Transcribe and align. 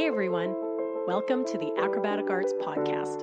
Hey 0.00 0.06
everyone, 0.06 0.56
welcome 1.06 1.44
to 1.44 1.58
the 1.58 1.74
Acrobatic 1.76 2.30
Arts 2.30 2.54
Podcast. 2.54 3.22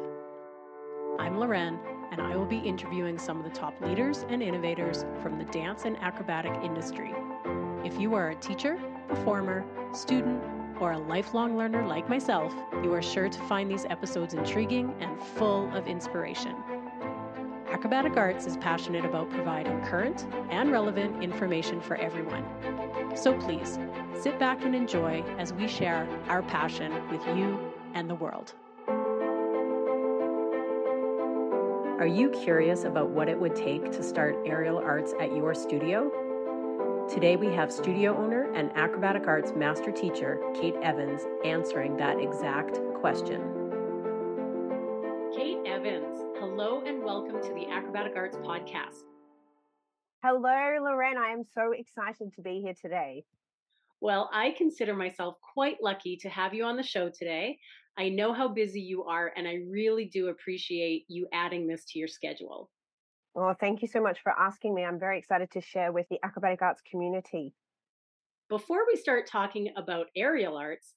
I'm 1.17 1.39
Loren, 1.39 1.79
and 2.11 2.21
I 2.21 2.35
will 2.35 2.45
be 2.45 2.59
interviewing 2.59 3.17
some 3.17 3.39
of 3.39 3.43
the 3.43 3.49
top 3.49 3.81
leaders 3.81 4.25
and 4.29 4.43
innovators 4.43 5.03
from 5.23 5.39
the 5.39 5.45
dance 5.45 5.85
and 5.85 5.97
acrobatic 5.97 6.53
industry. 6.63 7.15
If 7.83 7.99
you 7.99 8.13
are 8.13 8.29
a 8.29 8.35
teacher, 8.35 8.77
performer, 9.07 9.65
student, 9.91 10.43
or 10.79 10.91
a 10.91 10.99
lifelong 10.99 11.57
learner 11.57 11.87
like 11.87 12.07
myself, 12.09 12.53
you 12.83 12.93
are 12.93 13.01
sure 13.01 13.27
to 13.27 13.39
find 13.47 13.71
these 13.71 13.85
episodes 13.85 14.35
intriguing 14.35 14.93
and 14.99 15.19
full 15.19 15.75
of 15.75 15.87
inspiration. 15.87 16.55
Acrobatic 17.71 18.15
Arts 18.17 18.45
is 18.45 18.55
passionate 18.57 19.03
about 19.03 19.31
providing 19.31 19.81
current 19.81 20.27
and 20.51 20.71
relevant 20.71 21.23
information 21.23 21.81
for 21.81 21.95
everyone. 21.95 22.45
So 23.15 23.33
please 23.33 23.79
sit 24.21 24.39
back 24.39 24.63
and 24.63 24.75
enjoy 24.75 25.23
as 25.37 25.53
we 25.53 25.67
share 25.67 26.07
our 26.27 26.41
passion 26.43 26.91
with 27.09 27.25
you 27.37 27.71
and 27.93 28.09
the 28.09 28.15
world. 28.15 28.53
Are 31.99 32.07
you 32.07 32.29
curious 32.29 32.83
about 32.83 33.09
what 33.09 33.29
it 33.29 33.39
would 33.39 33.55
take 33.55 33.91
to 33.91 34.03
start 34.03 34.37
aerial 34.45 34.77
arts 34.77 35.13
at 35.19 35.35
your 35.35 35.53
studio? 35.53 36.11
Today 37.07 37.35
we 37.35 37.47
have 37.47 37.71
studio 37.71 38.17
owner 38.17 38.51
and 38.53 38.75
acrobatic 38.75 39.27
arts 39.27 39.53
master 39.55 39.91
teacher 39.91 40.39
Kate 40.53 40.75
Evans 40.81 41.21
answering 41.45 41.95
that 41.97 42.19
exact 42.19 42.79
question. 42.95 43.41
Kate 45.35 45.59
Evans, 45.65 46.19
hello 46.39 46.83
and 46.85 47.03
welcome 47.03 47.41
to 47.41 47.53
the 47.53 47.67
Acrobatic 47.71 48.13
Arts 48.15 48.37
Podcast. 48.37 49.03
Hello, 50.23 50.39
Loren. 50.39 51.17
I 51.17 51.29
am 51.29 51.43
so 51.43 51.71
excited 51.71 52.33
to 52.35 52.41
be 52.41 52.61
here 52.61 52.73
today. 52.73 53.23
Well, 53.99 54.29
I 54.31 54.51
consider 54.51 54.93
myself 54.93 55.35
quite 55.53 55.77
lucky 55.81 56.17
to 56.17 56.29
have 56.29 56.53
you 56.53 56.63
on 56.65 56.77
the 56.77 56.83
show 56.83 57.09
today. 57.09 57.57
I 57.97 58.09
know 58.09 58.31
how 58.31 58.47
busy 58.47 58.79
you 58.79 59.03
are, 59.05 59.33
and 59.35 59.47
I 59.47 59.55
really 59.69 60.05
do 60.05 60.27
appreciate 60.27 61.05
you 61.07 61.27
adding 61.33 61.67
this 61.67 61.83
to 61.85 61.99
your 61.99 62.07
schedule. 62.07 62.69
Well, 63.33 63.55
thank 63.59 63.81
you 63.81 63.87
so 63.87 64.01
much 64.01 64.19
for 64.21 64.31
asking 64.31 64.75
me. 64.75 64.83
I'm 64.83 64.99
very 64.99 65.17
excited 65.17 65.49
to 65.51 65.61
share 65.61 65.91
with 65.91 66.07
the 66.09 66.19
acrobatic 66.23 66.61
arts 66.61 66.81
community. 66.89 67.55
Before 68.49 68.85
we 68.87 68.95
start 68.95 69.27
talking 69.27 69.73
about 69.75 70.07
aerial 70.15 70.57
arts, 70.57 70.93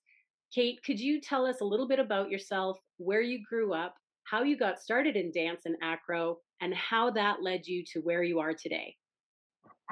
Kate, 0.55 0.81
could 0.85 1.01
you 1.01 1.21
tell 1.21 1.47
us 1.47 1.61
a 1.61 1.65
little 1.65 1.89
bit 1.89 1.99
about 1.99 2.31
yourself, 2.31 2.79
where 2.99 3.23
you 3.23 3.41
grew 3.49 3.73
up, 3.73 3.95
how 4.25 4.43
you 4.43 4.57
got 4.57 4.81
started 4.81 5.17
in 5.17 5.33
dance 5.33 5.63
and 5.65 5.77
acro, 5.83 6.37
and 6.61 6.75
how 6.75 7.11
that 7.11 7.43
led 7.43 7.67
you 7.67 7.83
to 7.93 8.01
where 8.01 8.23
you 8.23 8.41
are 8.41 8.53
today? 8.55 8.95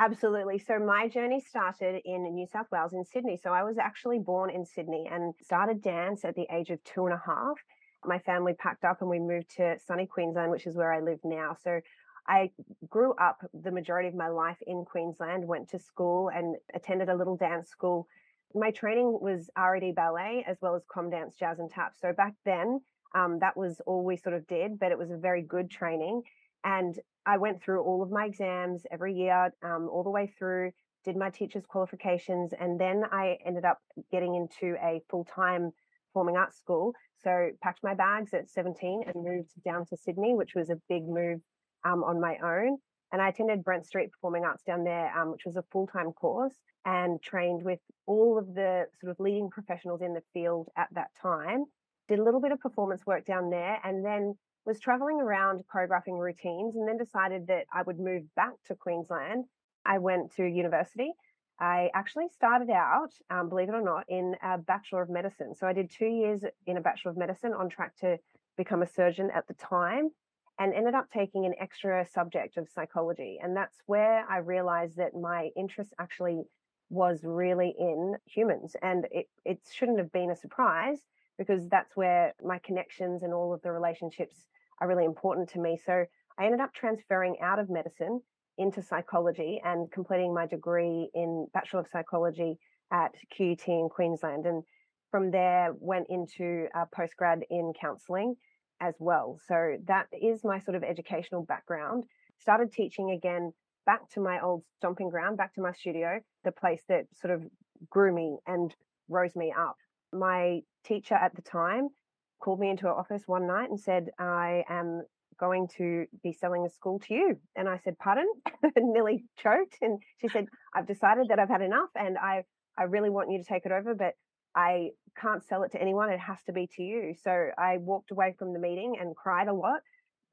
Absolutely. 0.01 0.61
So 0.61 0.79
my 0.79 1.09
journey 1.09 1.41
started 1.41 2.01
in 2.05 2.23
New 2.33 2.47
South 2.47 2.67
Wales 2.71 2.93
in 2.93 3.05
Sydney. 3.05 3.37
So 3.37 3.51
I 3.51 3.65
was 3.65 3.79
actually 3.79 4.21
born 4.21 4.49
in 4.49 4.65
Sydney 4.65 5.09
and 5.11 5.35
started 5.43 5.83
dance 5.83 6.25
at 6.25 6.37
the 6.37 6.47
age 6.53 6.71
of 6.71 6.83
two 6.85 7.07
and 7.07 7.15
a 7.15 7.23
half. 7.27 7.57
My 8.05 8.21
family 8.21 8.53
packed 8.55 8.85
up 8.85 9.01
and 9.01 9.11
we 9.11 9.19
moved 9.19 9.57
to 9.57 9.77
sunny 9.85 10.07
Queensland, 10.07 10.53
which 10.53 10.69
is 10.69 10.77
where 10.77 10.93
I 10.93 11.01
live 11.01 11.19
now. 11.25 11.57
So 11.65 11.81
I 12.29 12.51
grew 12.89 13.13
up 13.15 13.39
the 13.53 13.73
majority 13.73 14.09
of 14.09 14.15
my 14.15 14.29
life 14.29 14.59
in 14.65 14.85
Queensland, 14.85 15.49
went 15.49 15.69
to 15.71 15.81
school 15.81 16.31
and 16.33 16.55
attended 16.75 17.09
a 17.09 17.17
little 17.17 17.37
dance 17.37 17.69
school. 17.69 18.07
My 18.55 18.71
training 18.71 19.19
was 19.21 19.51
RAD 19.59 19.97
ballet 19.97 20.45
as 20.47 20.59
well 20.63 20.77
as 20.77 20.85
Comdance, 20.85 21.37
jazz 21.37 21.59
and 21.59 21.69
tap. 21.69 21.95
So 22.01 22.13
back 22.13 22.35
then, 22.45 22.81
um, 23.17 23.41
that 23.41 23.57
was 23.57 23.81
all 23.85 24.05
we 24.05 24.17
sort 24.17 24.37
of 24.37 24.47
did, 24.47 24.79
but 24.79 24.93
it 24.93 24.99
was 24.99 25.11
a 25.11 25.17
very 25.17 25.43
good 25.43 25.71
training. 25.71 26.23
And 26.65 26.99
I 27.27 27.39
went 27.39 27.63
through 27.63 27.83
all 27.83 28.03
of 28.03 28.11
my 28.11 28.27
exams 28.27 28.83
every 28.91 29.15
year, 29.15 29.53
um, 29.63 29.89
all 29.91 30.03
the 30.03 30.11
way 30.11 30.33
through, 30.39 30.73
did 31.05 31.17
my 31.17 31.31
teacher's 31.31 31.67
qualifications, 31.67 32.53
and 32.59 32.81
then 32.81 33.05
I 33.11 33.39
ended 33.45 33.65
up 33.65 33.79
getting 34.11 34.35
into 34.35 34.77
a 34.83 35.01
full 35.09 35.25
time 35.25 35.73
performing 36.09 36.37
arts 36.37 36.59
school. 36.59 36.93
So 37.23 37.51
packed 37.63 37.81
my 37.83 37.95
bags 37.95 38.35
at 38.35 38.49
17 38.51 39.05
and 39.07 39.25
moved 39.25 39.51
down 39.65 39.87
to 39.87 39.97
Sydney, 39.97 40.35
which 40.35 40.55
was 40.55 40.71
a 40.71 40.81
big 40.89 41.07
move 41.07 41.41
um, 41.85 42.03
on 42.05 42.21
my 42.21 42.37
own. 42.43 42.79
And 43.13 43.23
I 43.23 43.29
attended 43.29 43.65
Brent 43.65 43.87
Street 43.87 44.11
Performing 44.13 44.45
Arts 44.45 44.63
down 44.65 44.85
there, 44.85 45.17
um, 45.19 45.33
which 45.33 45.47
was 45.47 45.57
a 45.57 45.65
full 45.73 45.87
time 45.87 46.13
course, 46.13 46.55
and 46.85 47.23
trained 47.23 47.63
with 47.63 47.81
all 48.07 48.39
of 48.39 48.55
the 48.55 48.87
sort 49.01 49.11
of 49.11 49.21
leading 49.21 49.49
professionals 49.51 50.03
in 50.03 50.13
the 50.13 50.23
field 50.35 50.69
at 50.77 50.89
that 50.93 51.09
time. 51.21 51.65
Did 52.09 52.19
a 52.19 52.25
little 52.25 52.41
bit 52.41 52.53
of 52.53 52.61
performance 52.61 53.07
work 53.07 53.25
down 53.25 53.51
there, 53.51 53.81
and 53.83 54.05
then 54.05 54.35
was 54.69 54.79
traveling 54.79 55.19
around 55.19 55.65
choreographing 55.75 56.21
routines 56.21 56.77
and 56.77 56.87
then 56.87 56.99
decided 56.99 57.47
that 57.47 57.65
I 57.73 57.83
would 57.83 57.99
move 57.99 58.25
back 58.37 58.53
to 58.67 58.75
Queensland. 58.75 59.47
I 59.87 59.97
went 59.97 60.35
to 60.37 60.45
university. 60.45 61.11
I 61.59 61.89
actually 61.95 62.27
started 62.29 62.69
out, 62.69 63.15
um, 63.31 63.49
believe 63.49 63.71
it 63.71 63.75
or 63.75 63.81
not, 63.81 64.05
in 64.09 64.37
a 64.43 64.59
Bachelor 64.59 65.01
of 65.01 65.09
Medicine. 65.09 65.55
So 65.55 65.67
I 65.67 65.73
did 65.73 65.91
two 65.91 66.07
years 66.07 66.45
in 66.67 66.77
a 66.77 66.83
Bachelor 66.83 67.13
of 67.13 67.17
Medicine 67.17 67.55
on 67.55 67.71
track 67.71 67.97
to 68.01 68.19
become 68.59 68.83
a 68.83 68.87
surgeon 68.87 69.31
at 69.35 69.49
the 69.49 69.55
time 69.55 70.11
and 70.59 70.75
ended 70.75 70.95
up 70.95 71.07
taking 71.11 71.47
an 71.47 71.55
extra 71.59 72.07
subject 72.07 72.59
of 72.59 72.69
psychology. 72.69 73.39
And 73.43 73.57
that's 73.57 73.79
where 73.87 74.27
I 74.31 74.39
realized 74.39 74.99
that 74.99 75.15
my 75.15 75.49
interest 75.57 75.95
actually 75.99 76.43
was 76.91 77.21
really 77.25 77.75
in 77.79 78.17
humans. 78.27 78.77
And 78.83 79.07
it, 79.11 79.29
it 79.47 79.61
shouldn't 79.73 79.99
have 79.99 80.13
been 80.13 80.31
a 80.31 80.37
surprise 80.37 80.99
because 81.39 81.69
that's 81.69 81.97
where 81.97 82.35
my 82.45 82.59
connections 82.59 83.23
and 83.23 83.33
all 83.33 83.55
of 83.55 83.63
the 83.63 83.73
relationships 83.73 84.45
are 84.81 84.89
really 84.89 85.05
important 85.05 85.49
to 85.51 85.61
me. 85.61 85.79
So 85.85 86.05
I 86.39 86.45
ended 86.45 86.61
up 86.61 86.73
transferring 86.73 87.37
out 87.43 87.59
of 87.59 87.69
medicine 87.69 88.21
into 88.59 88.83
psychology 88.83 89.61
and 89.65 89.91
completing 89.91 90.35
my 90.35 90.47
degree 90.47 91.11
in 91.15 91.47
Bachelor 91.55 91.81
of 91.81 91.89
Psychology 91.93 92.59
at 92.93 93.15
QUT 93.37 93.69
in 93.69 93.89
Queensland. 93.89 94.47
And 94.47 94.63
from 95.11 95.31
there, 95.31 95.73
went 95.79 96.07
into 96.11 96.67
a 96.75 96.87
postgrad 96.87 97.43
in 97.51 97.73
counselling 97.81 98.35
as 98.81 98.95
well. 98.99 99.39
So 99.47 99.77
that 99.87 100.07
is 100.13 100.45
my 100.45 100.61
sort 100.61 100.77
of 100.77 100.83
educational 100.83 101.45
background. 101.45 102.05
Started 102.41 102.73
teaching 102.73 103.11
again 103.11 103.53
back 103.87 104.09
to 104.11 104.21
my 104.21 104.41
old 104.41 104.63
stomping 104.77 105.09
ground, 105.09 105.37
back 105.37 105.55
to 105.55 105.63
my 105.63 105.73
studio, 105.73 106.21
the 106.45 106.53
place 106.53 106.83
that 106.89 107.07
sort 107.21 107.35
of 107.35 107.43
grew 107.91 108.15
me 108.15 108.37
and 108.47 108.75
rose 109.09 109.35
me 109.35 109.53
up. 109.57 109.77
My 110.13 110.61
teacher 110.85 111.15
at 111.15 111.35
the 111.35 111.43
time 111.43 111.89
called 112.39 112.61
me 112.61 112.71
into 112.71 112.85
her 112.85 112.95
office 112.95 113.23
one 113.27 113.47
night 113.47 113.71
and 113.71 113.81
said, 113.81 114.09
I 114.19 114.65
am 114.69 115.03
going 115.39 115.69
to 115.79 116.07
be 116.23 116.33
selling 116.33 116.65
the 116.65 116.71
school 116.71 116.99
to 117.01 117.15
you. 117.15 117.37
And 117.57 117.69
I 117.69 117.79
said, 117.79 117.99
Pardon? 117.99 118.27
And 118.77 118.93
nearly 118.93 119.25
choked. 119.39 119.77
And 119.81 120.01
she 120.21 120.29
said, 120.29 120.47
I've 120.75 120.87
decided 120.87 121.29
that 121.29 121.39
I've 121.39 121.49
had 121.49 121.63
enough 121.63 121.91
and 121.95 122.19
I, 122.19 122.43
I 122.77 122.85
really 122.85 123.11
want 123.11 123.31
you 123.31 123.39
to 123.39 123.45
take 123.45 123.65
it 123.65 123.73
over, 123.73 123.95
but 123.95 124.15
I 124.55 124.91
can't 125.21 125.45
sell 125.45 125.63
it 125.63 125.73
to 125.73 125.81
anyone. 125.81 126.11
It 126.11 126.19
has 126.21 126.43
to 126.47 126.53
be 126.53 126.69
to 126.77 126.83
you. 126.83 127.15
So 127.23 127.51
I 127.57 127.79
walked 127.79 128.11
away 128.11 128.35
from 128.39 128.53
the 128.53 128.59
meeting 128.59 128.95
and 129.01 129.15
cried 129.15 129.49
a 129.49 129.55
lot. 129.55 129.81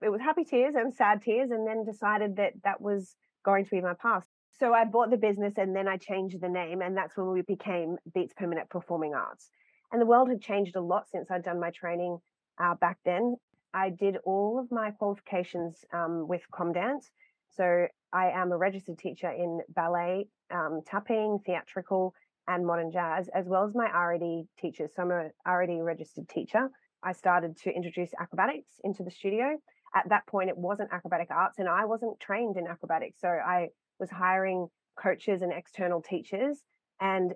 It 0.01 0.09
was 0.09 0.21
happy 0.21 0.44
tears 0.44 0.75
and 0.75 0.94
sad 0.94 1.21
tears, 1.21 1.51
and 1.51 1.67
then 1.67 1.83
decided 1.83 2.35
that 2.38 2.53
that 2.63 2.81
was 2.81 3.15
going 3.44 3.65
to 3.65 3.71
be 3.71 3.81
my 3.81 3.94
path. 3.94 4.23
So 4.59 4.73
I 4.73 4.85
bought 4.85 5.09
the 5.09 5.17
business 5.17 5.53
and 5.57 5.75
then 5.75 5.88
I 5.88 5.97
changed 5.97 6.41
the 6.41 6.49
name, 6.49 6.81
and 6.81 6.95
that's 6.95 7.17
when 7.17 7.31
we 7.31 7.41
became 7.41 7.97
Beats 8.13 8.33
Permanent 8.35 8.69
Performing 8.69 9.13
Arts. 9.13 9.49
And 9.91 10.01
the 10.01 10.06
world 10.06 10.29
had 10.29 10.41
changed 10.41 10.75
a 10.75 10.81
lot 10.81 11.07
since 11.09 11.29
I'd 11.31 11.44
done 11.44 11.59
my 11.59 11.72
training 11.72 12.18
uh, 12.62 12.75
back 12.75 12.97
then. 13.06 13.35
I 13.73 13.90
did 13.90 14.18
all 14.23 14.59
of 14.59 14.72
my 14.72 14.91
qualifications 14.91 15.84
um, 15.94 16.28
with 16.28 16.41
Comdance. 16.53 17.09
So 17.50 17.88
I 18.13 18.29
am 18.29 18.51
a 18.51 18.57
registered 18.57 18.97
teacher 18.97 19.29
in 19.29 19.62
ballet, 19.69 20.28
um, 20.51 20.81
tapping, 20.85 21.40
theatrical, 21.45 22.13
and 22.47 22.66
modern 22.66 22.91
jazz, 22.91 23.29
as 23.34 23.45
well 23.47 23.66
as 23.66 23.74
my 23.74 23.90
RAD 23.91 24.47
teachers. 24.59 24.91
So 24.95 25.03
I'm 25.03 25.12
a 25.12 25.29
RAD 25.45 25.81
registered 25.81 26.29
teacher. 26.29 26.69
I 27.03 27.12
started 27.12 27.57
to 27.57 27.72
introduce 27.72 28.12
acrobatics 28.19 28.79
into 28.84 29.03
the 29.03 29.12
studio. 29.12 29.57
At 29.94 30.09
that 30.09 30.25
point, 30.28 30.50
it 30.50 30.57
wasn't 30.57 30.91
acrobatic 30.91 31.29
arts, 31.31 31.59
and 31.59 31.69
I 31.69 31.85
wasn't 31.85 32.19
trained 32.19 32.57
in 32.57 32.68
acrobatics. 32.68 33.19
So 33.22 33.28
I 33.28 33.69
was 34.00 34.09
hiring 34.09 34.68
coaches 34.97 35.41
and 35.41 35.53
external 35.53 36.01
teachers. 36.01 36.63
And 37.00 37.34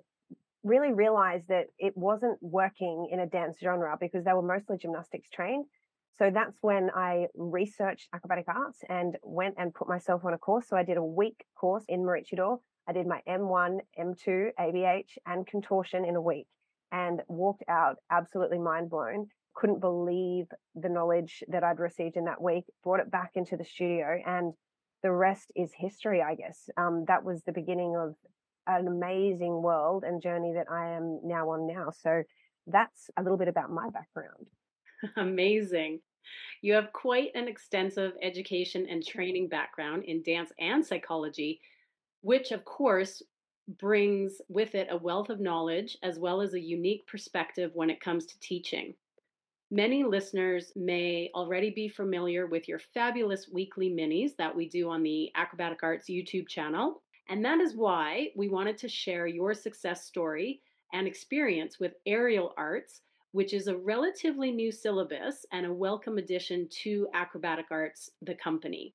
really 0.62 0.92
realized 0.92 1.48
that 1.48 1.66
it 1.78 1.96
wasn't 1.96 2.38
working 2.40 3.08
in 3.10 3.20
a 3.20 3.26
dance 3.26 3.56
genre 3.62 3.96
because 3.98 4.24
they 4.24 4.32
were 4.32 4.42
mostly 4.42 4.76
gymnastics 4.76 5.28
trained. 5.32 5.64
So 6.18 6.30
that's 6.32 6.56
when 6.60 6.90
I 6.94 7.28
researched 7.34 8.08
acrobatic 8.14 8.44
arts 8.48 8.80
and 8.88 9.16
went 9.22 9.54
and 9.56 9.74
put 9.74 9.88
myself 9.88 10.24
on 10.24 10.34
a 10.34 10.38
course. 10.38 10.68
So 10.68 10.76
I 10.76 10.82
did 10.82 10.98
a 10.98 11.04
week 11.04 11.44
course 11.58 11.84
in 11.88 12.00
Maroochydore. 12.00 12.58
I 12.86 12.92
did 12.92 13.06
my 13.06 13.20
M1, 13.26 13.78
M2, 13.98 14.50
ABH, 14.58 15.16
and 15.26 15.46
contortion 15.46 16.04
in 16.04 16.16
a 16.16 16.20
week 16.20 16.46
and 16.92 17.22
walked 17.28 17.62
out 17.68 17.96
absolutely 18.10 18.58
mind 18.58 18.90
blown. 18.90 19.28
Couldn't 19.54 19.80
believe 19.80 20.46
the 20.74 20.88
knowledge 20.88 21.42
that 21.48 21.64
I'd 21.64 21.78
received 21.78 22.16
in 22.16 22.24
that 22.24 22.42
week, 22.42 22.64
brought 22.82 23.00
it 23.00 23.10
back 23.10 23.32
into 23.34 23.56
the 23.56 23.64
studio, 23.64 24.18
and 24.26 24.52
the 25.02 25.12
rest 25.12 25.50
is 25.56 25.72
history, 25.74 26.22
I 26.22 26.34
guess. 26.34 26.68
Um, 26.76 27.04
that 27.08 27.24
was 27.24 27.42
the 27.42 27.52
beginning 27.52 27.96
of 27.96 28.14
an 28.66 28.86
amazing 28.86 29.62
world 29.62 30.04
and 30.04 30.22
journey 30.22 30.52
that 30.54 30.66
I 30.70 30.90
am 30.90 31.20
now 31.24 31.50
on 31.50 31.66
now. 31.66 31.90
So 31.90 32.22
that's 32.66 33.10
a 33.16 33.22
little 33.22 33.38
bit 33.38 33.48
about 33.48 33.70
my 33.70 33.88
background. 33.90 34.46
Amazing. 35.16 36.00
You 36.62 36.74
have 36.74 36.92
quite 36.92 37.30
an 37.34 37.48
extensive 37.48 38.12
education 38.22 38.86
and 38.88 39.04
training 39.04 39.48
background 39.48 40.04
in 40.04 40.22
dance 40.22 40.52
and 40.58 40.84
psychology, 40.84 41.60
which, 42.20 42.52
of 42.52 42.64
course, 42.64 43.22
brings 43.78 44.40
with 44.48 44.74
it 44.74 44.88
a 44.90 44.96
wealth 44.96 45.30
of 45.30 45.40
knowledge 45.40 45.96
as 46.02 46.18
well 46.18 46.40
as 46.40 46.54
a 46.54 46.60
unique 46.60 47.06
perspective 47.06 47.70
when 47.74 47.90
it 47.90 48.00
comes 48.00 48.26
to 48.26 48.38
teaching. 48.40 48.94
Many 49.70 50.02
listeners 50.02 50.72
may 50.74 51.30
already 51.34 51.70
be 51.70 51.88
familiar 51.88 52.46
with 52.46 52.66
your 52.66 52.80
fabulous 52.92 53.48
weekly 53.48 53.88
minis 53.88 54.34
that 54.36 54.54
we 54.54 54.68
do 54.68 54.90
on 54.90 55.02
the 55.04 55.30
Acrobatic 55.36 55.82
Arts 55.84 56.10
YouTube 56.10 56.48
channel. 56.48 57.02
And 57.28 57.44
that 57.44 57.60
is 57.60 57.76
why 57.76 58.28
we 58.34 58.48
wanted 58.48 58.78
to 58.78 58.88
share 58.88 59.26
your 59.26 59.54
success 59.54 60.04
story 60.04 60.60
and 60.92 61.06
experience 61.06 61.78
with 61.78 61.92
Aerial 62.06 62.52
Arts, 62.56 63.02
which 63.32 63.54
is 63.54 63.68
a 63.68 63.76
relatively 63.76 64.50
new 64.50 64.72
syllabus 64.72 65.46
and 65.52 65.66
a 65.66 65.72
welcome 65.72 66.18
addition 66.18 66.68
to 66.82 67.08
Acrobatic 67.14 67.66
Arts, 67.70 68.10
the 68.22 68.34
company. 68.34 68.94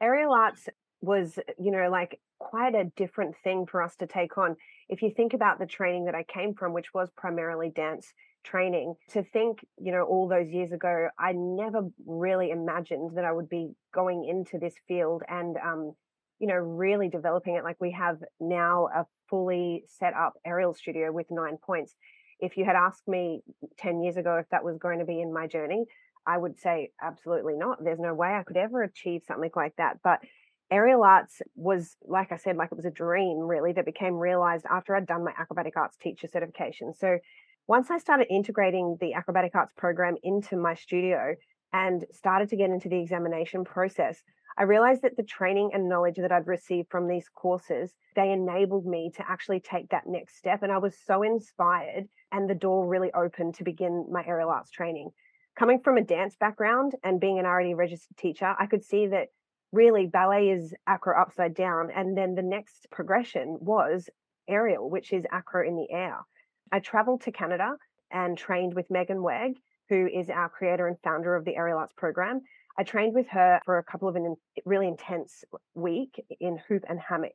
Aerial 0.00 0.32
Arts 0.32 0.68
was, 1.02 1.38
you 1.58 1.70
know, 1.70 1.88
like 1.90 2.20
quite 2.38 2.74
a 2.74 2.90
different 2.96 3.34
thing 3.44 3.66
for 3.66 3.82
us 3.82 3.96
to 3.96 4.06
take 4.06 4.38
on. 4.38 4.56
If 4.88 5.02
you 5.02 5.10
think 5.14 5.34
about 5.34 5.58
the 5.58 5.66
training 5.66 6.06
that 6.06 6.14
I 6.14 6.22
came 6.24 6.54
from, 6.54 6.72
which 6.72 6.92
was 6.94 7.10
primarily 7.16 7.70
dance 7.70 8.12
training, 8.42 8.94
to 9.10 9.22
think, 9.22 9.64
you 9.78 9.92
know, 9.92 10.02
all 10.02 10.26
those 10.26 10.48
years 10.48 10.72
ago, 10.72 11.08
I 11.18 11.32
never 11.32 11.82
really 12.06 12.50
imagined 12.50 13.16
that 13.16 13.24
I 13.26 13.32
would 13.32 13.48
be 13.48 13.72
going 13.92 14.24
into 14.24 14.58
this 14.58 14.74
field 14.88 15.22
and, 15.28 15.56
um, 15.58 15.94
you 16.40 16.46
know, 16.46 16.56
really 16.56 17.08
developing 17.08 17.54
it. 17.54 17.64
Like 17.64 17.76
we 17.80 17.92
have 17.92 18.18
now 18.40 18.88
a 18.94 19.06
fully 19.28 19.84
set 19.86 20.14
up 20.14 20.32
aerial 20.44 20.74
studio 20.74 21.12
with 21.12 21.26
nine 21.30 21.58
points. 21.64 21.94
If 22.40 22.56
you 22.56 22.64
had 22.64 22.74
asked 22.74 23.06
me 23.06 23.42
10 23.78 24.02
years 24.02 24.16
ago 24.16 24.36
if 24.36 24.48
that 24.50 24.64
was 24.64 24.78
going 24.78 24.98
to 24.98 25.04
be 25.04 25.20
in 25.20 25.32
my 25.32 25.46
journey, 25.46 25.84
I 26.26 26.38
would 26.38 26.58
say 26.58 26.90
absolutely 27.02 27.56
not. 27.56 27.84
There's 27.84 28.00
no 28.00 28.14
way 28.14 28.28
I 28.28 28.42
could 28.42 28.56
ever 28.56 28.82
achieve 28.82 29.22
something 29.26 29.50
like 29.54 29.76
that. 29.76 29.98
But 30.02 30.20
aerial 30.70 31.02
arts 31.02 31.42
was, 31.54 31.96
like 32.06 32.32
I 32.32 32.36
said, 32.36 32.56
like 32.56 32.72
it 32.72 32.76
was 32.76 32.86
a 32.86 32.90
dream 32.90 33.38
really 33.38 33.72
that 33.72 33.84
became 33.84 34.14
realized 34.14 34.64
after 34.70 34.96
I'd 34.96 35.06
done 35.06 35.24
my 35.24 35.32
acrobatic 35.38 35.76
arts 35.76 35.98
teacher 35.98 36.26
certification. 36.26 36.94
So 36.94 37.18
once 37.66 37.90
I 37.90 37.98
started 37.98 38.28
integrating 38.30 38.96
the 39.00 39.14
acrobatic 39.14 39.54
arts 39.54 39.72
program 39.76 40.16
into 40.22 40.56
my 40.56 40.74
studio 40.74 41.34
and 41.72 42.04
started 42.12 42.48
to 42.48 42.56
get 42.56 42.70
into 42.70 42.88
the 42.88 43.00
examination 43.00 43.64
process, 43.64 44.22
I 44.58 44.64
realized 44.64 45.02
that 45.02 45.16
the 45.16 45.22
training 45.22 45.70
and 45.72 45.88
knowledge 45.88 46.16
that 46.16 46.32
I'd 46.32 46.46
received 46.46 46.90
from 46.90 47.08
these 47.08 47.28
courses, 47.28 47.94
they 48.16 48.30
enabled 48.32 48.86
me 48.86 49.10
to 49.16 49.24
actually 49.28 49.60
take 49.60 49.90
that 49.90 50.06
next 50.06 50.36
step. 50.36 50.62
And 50.62 50.72
I 50.72 50.78
was 50.78 50.96
so 51.06 51.22
inspired 51.22 52.08
and 52.32 52.48
the 52.48 52.54
door 52.54 52.86
really 52.86 53.12
opened 53.12 53.54
to 53.54 53.64
begin 53.64 54.06
my 54.10 54.24
aerial 54.26 54.50
arts 54.50 54.70
training. 54.70 55.10
Coming 55.56 55.80
from 55.80 55.96
a 55.96 56.02
dance 56.02 56.36
background 56.36 56.92
and 57.02 57.20
being 57.20 57.38
an 57.38 57.46
already 57.46 57.74
registered 57.74 58.16
teacher, 58.16 58.54
I 58.58 58.66
could 58.66 58.84
see 58.84 59.06
that 59.08 59.28
really 59.72 60.06
ballet 60.06 60.50
is 60.50 60.74
acro 60.86 61.20
upside 61.20 61.54
down. 61.54 61.90
And 61.94 62.16
then 62.16 62.34
the 62.34 62.42
next 62.42 62.86
progression 62.90 63.58
was 63.60 64.08
aerial, 64.48 64.88
which 64.90 65.12
is 65.12 65.26
acro 65.30 65.66
in 65.66 65.76
the 65.76 65.90
air. 65.90 66.18
I 66.72 66.80
traveled 66.80 67.22
to 67.22 67.32
Canada 67.32 67.76
and 68.10 68.36
trained 68.36 68.74
with 68.74 68.90
Megan 68.90 69.22
Wegg, 69.22 69.58
who 69.88 70.06
is 70.06 70.30
our 70.30 70.48
creator 70.48 70.86
and 70.86 70.96
founder 71.02 71.34
of 71.34 71.44
the 71.44 71.56
Aerial 71.56 71.78
Arts 71.78 71.92
program. 71.96 72.42
I 72.80 72.82
trained 72.82 73.14
with 73.14 73.28
her 73.28 73.60
for 73.66 73.76
a 73.76 73.84
couple 73.84 74.08
of 74.08 74.16
an 74.16 74.36
really 74.64 74.88
intense 74.88 75.44
week 75.74 76.24
in 76.40 76.58
hoop 76.66 76.82
and 76.88 76.98
hammock. 76.98 77.34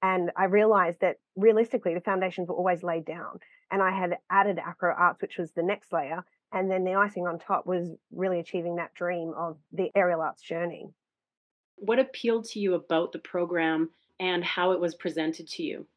And 0.00 0.30
I 0.36 0.44
realized 0.44 1.00
that 1.00 1.16
realistically, 1.34 1.94
the 1.94 2.00
foundations 2.00 2.46
were 2.46 2.54
always 2.54 2.84
laid 2.84 3.04
down. 3.04 3.40
And 3.72 3.82
I 3.82 3.90
had 3.90 4.18
added 4.30 4.60
acro 4.64 4.94
arts, 4.96 5.20
which 5.20 5.36
was 5.36 5.50
the 5.50 5.64
next 5.64 5.92
layer. 5.92 6.24
And 6.52 6.70
then 6.70 6.84
the 6.84 6.94
icing 6.94 7.26
on 7.26 7.40
top 7.40 7.66
was 7.66 7.90
really 8.12 8.38
achieving 8.38 8.76
that 8.76 8.94
dream 8.94 9.34
of 9.36 9.56
the 9.72 9.90
aerial 9.96 10.20
arts 10.20 10.42
journey. 10.42 10.86
What 11.74 11.98
appealed 11.98 12.44
to 12.50 12.60
you 12.60 12.74
about 12.74 13.10
the 13.10 13.18
program 13.18 13.90
and 14.20 14.44
how 14.44 14.70
it 14.70 14.80
was 14.80 14.94
presented 14.94 15.48
to 15.48 15.64
you? 15.64 15.88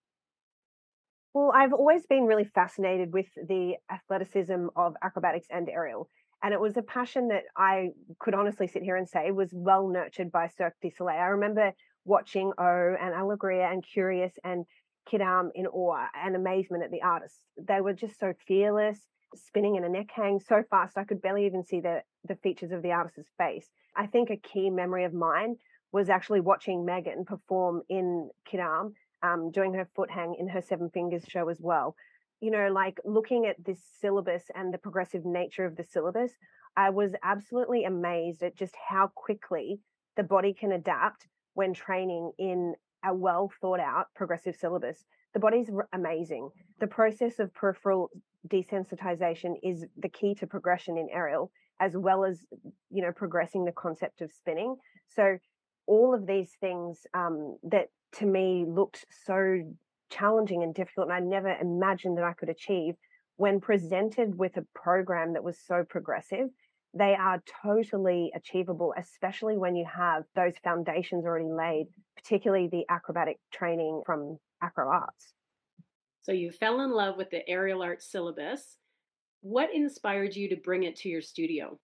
Well, 1.36 1.52
I've 1.54 1.74
always 1.74 2.08
been 2.08 2.24
really 2.26 2.46
fascinated 2.46 3.14
with 3.14 3.28
the 3.36 3.76
athleticism 3.92 4.70
of 4.76 4.96
acrobatics 5.04 5.46
and 5.52 5.70
aerial. 5.70 6.10
And 6.48 6.54
it 6.54 6.62
was 6.62 6.78
a 6.78 6.82
passion 6.82 7.28
that 7.28 7.44
I 7.58 7.90
could 8.20 8.34
honestly 8.34 8.68
sit 8.68 8.82
here 8.82 8.96
and 8.96 9.06
say 9.06 9.32
was 9.32 9.50
well 9.52 9.90
nurtured 9.90 10.32
by 10.32 10.48
Cirque 10.48 10.78
du 10.82 10.90
Soleil. 10.90 11.20
I 11.20 11.26
remember 11.26 11.74
watching 12.06 12.54
O 12.58 12.96
and 13.02 13.14
Alegria 13.14 13.70
and 13.70 13.84
Kurios 13.84 14.32
and 14.46 14.64
Quidam 15.12 15.50
in 15.56 15.68
awe 15.68 16.08
and 16.16 16.38
amazement 16.38 16.86
at 16.86 16.92
the 16.92 17.02
artists. 17.02 17.42
They 17.58 17.82
were 17.82 17.92
just 17.92 18.18
so 18.18 18.34
fearless, 18.48 18.98
spinning 19.36 19.76
in 19.76 19.84
a 19.84 19.90
neck 19.90 20.10
hang 20.16 20.40
so 20.40 20.64
fast 20.70 20.98
I 20.98 21.04
could 21.04 21.22
barely 21.22 21.46
even 21.46 21.66
see 21.66 21.82
the, 21.82 22.02
the 22.26 22.38
features 22.38 22.72
of 22.72 22.82
the 22.82 22.94
artist's 22.94 23.30
face. 23.38 23.68
I 23.94 24.06
think 24.08 24.30
a 24.30 24.38
key 24.38 24.70
memory 24.70 25.04
of 25.04 25.14
mine 25.14 25.58
was 25.92 26.08
actually 26.08 26.40
watching 26.40 26.86
Megan 26.86 27.26
perform 27.26 27.82
in 27.90 28.30
Quidam, 28.50 28.94
um, 29.22 29.52
doing 29.52 29.74
her 29.74 29.90
foot 29.98 30.10
hang 30.10 30.38
in 30.40 30.48
her 30.48 30.62
Seven 30.62 30.92
Fingers 30.92 31.26
show 31.28 31.50
as 31.50 31.60
well 31.60 31.98
you 32.42 32.52
know, 32.52 32.70
like 32.72 33.00
looking 33.04 33.46
at 33.46 33.64
this 33.64 33.82
syllabus 34.00 34.44
and 34.56 34.74
the 34.74 34.78
progressive 34.78 35.26
nature 35.26 35.66
of 35.66 35.76
the 35.76 35.84
syllabus, 35.84 36.32
I 36.76 36.92
was 36.92 37.12
absolutely 37.24 37.86
amazed 37.86 38.44
at 38.44 38.56
just 38.56 38.76
how 38.90 39.12
quickly 39.16 39.80
the 40.16 40.24
body 40.24 40.54
can 40.54 40.72
adapt 40.72 41.28
when 41.54 41.74
training 41.74 42.32
in 42.38 42.76
a 43.04 43.14
well 43.14 43.52
thought 43.62 43.80
out 43.80 44.08
progressive 44.16 44.56
syllabus. 44.56 45.04
The 45.34 45.40
body's 45.40 45.70
amazing. 45.94 46.50
The 46.80 46.88
process 46.88 47.40
of 47.40 47.54
peripheral 47.54 48.10
desensitization 48.48 49.56
is 49.64 49.86
the 49.98 50.10
key 50.10 50.36
to 50.36 50.48
progression 50.48 50.98
in 50.98 51.08
aerial, 51.12 51.52
as 51.80 51.96
well 51.96 52.24
as, 52.24 52.46
you 52.90 53.02
know, 53.02 53.12
progressing 53.12 53.66
the 53.66 53.72
concept 53.72 54.22
of 54.22 54.32
spinning. 54.32 54.76
So 55.10 55.38
all 55.88 56.14
of 56.14 56.28
these 56.28 56.52
things 56.60 57.06
um, 57.14 57.58
that 57.64 57.88
to 58.14 58.26
me 58.26 58.66
looked 58.68 59.06
so 59.26 59.62
challenging 60.10 60.64
and 60.64 60.74
difficult 60.74 61.08
and 61.08 61.14
I 61.14 61.20
never 61.20 61.50
imagined 61.50 62.18
that 62.18 62.24
I 62.24 62.34
could 62.34 62.50
achieve 62.50 62.96
when 63.36 63.60
presented 63.60 64.38
with 64.38 64.58
a 64.58 64.66
program 64.74 65.34
that 65.34 65.44
was 65.44 65.58
so 65.66 65.84
progressive 65.88 66.48
they 66.94 67.16
are 67.16 67.44
totally 67.64 68.32
achievable 68.36 68.94
especially 68.98 69.58
when 69.58 69.76
you 69.76 69.86
have 69.86 70.24
those 70.36 70.54
foundations 70.64 71.26
already 71.26 71.52
laid 71.52 71.88
particularly 72.18 72.68
the 72.68 72.84
acrobatic 72.90 73.38
training 73.54 74.02
from 74.06 74.38
acro 74.62 74.90
arts. 74.90 75.34
So 76.22 76.32
you 76.32 76.52
fell 76.52 76.82
in 76.82 76.92
love 76.92 77.16
with 77.16 77.30
the 77.30 77.48
aerial 77.48 77.82
arts 77.82 78.12
syllabus. 78.12 78.78
What 79.42 79.74
inspired 79.74 80.36
you 80.36 80.50
to 80.50 80.58
bring 80.58 80.84
it 80.84 80.98
to 80.98 81.10
your 81.10 81.22
studio? 81.22 81.80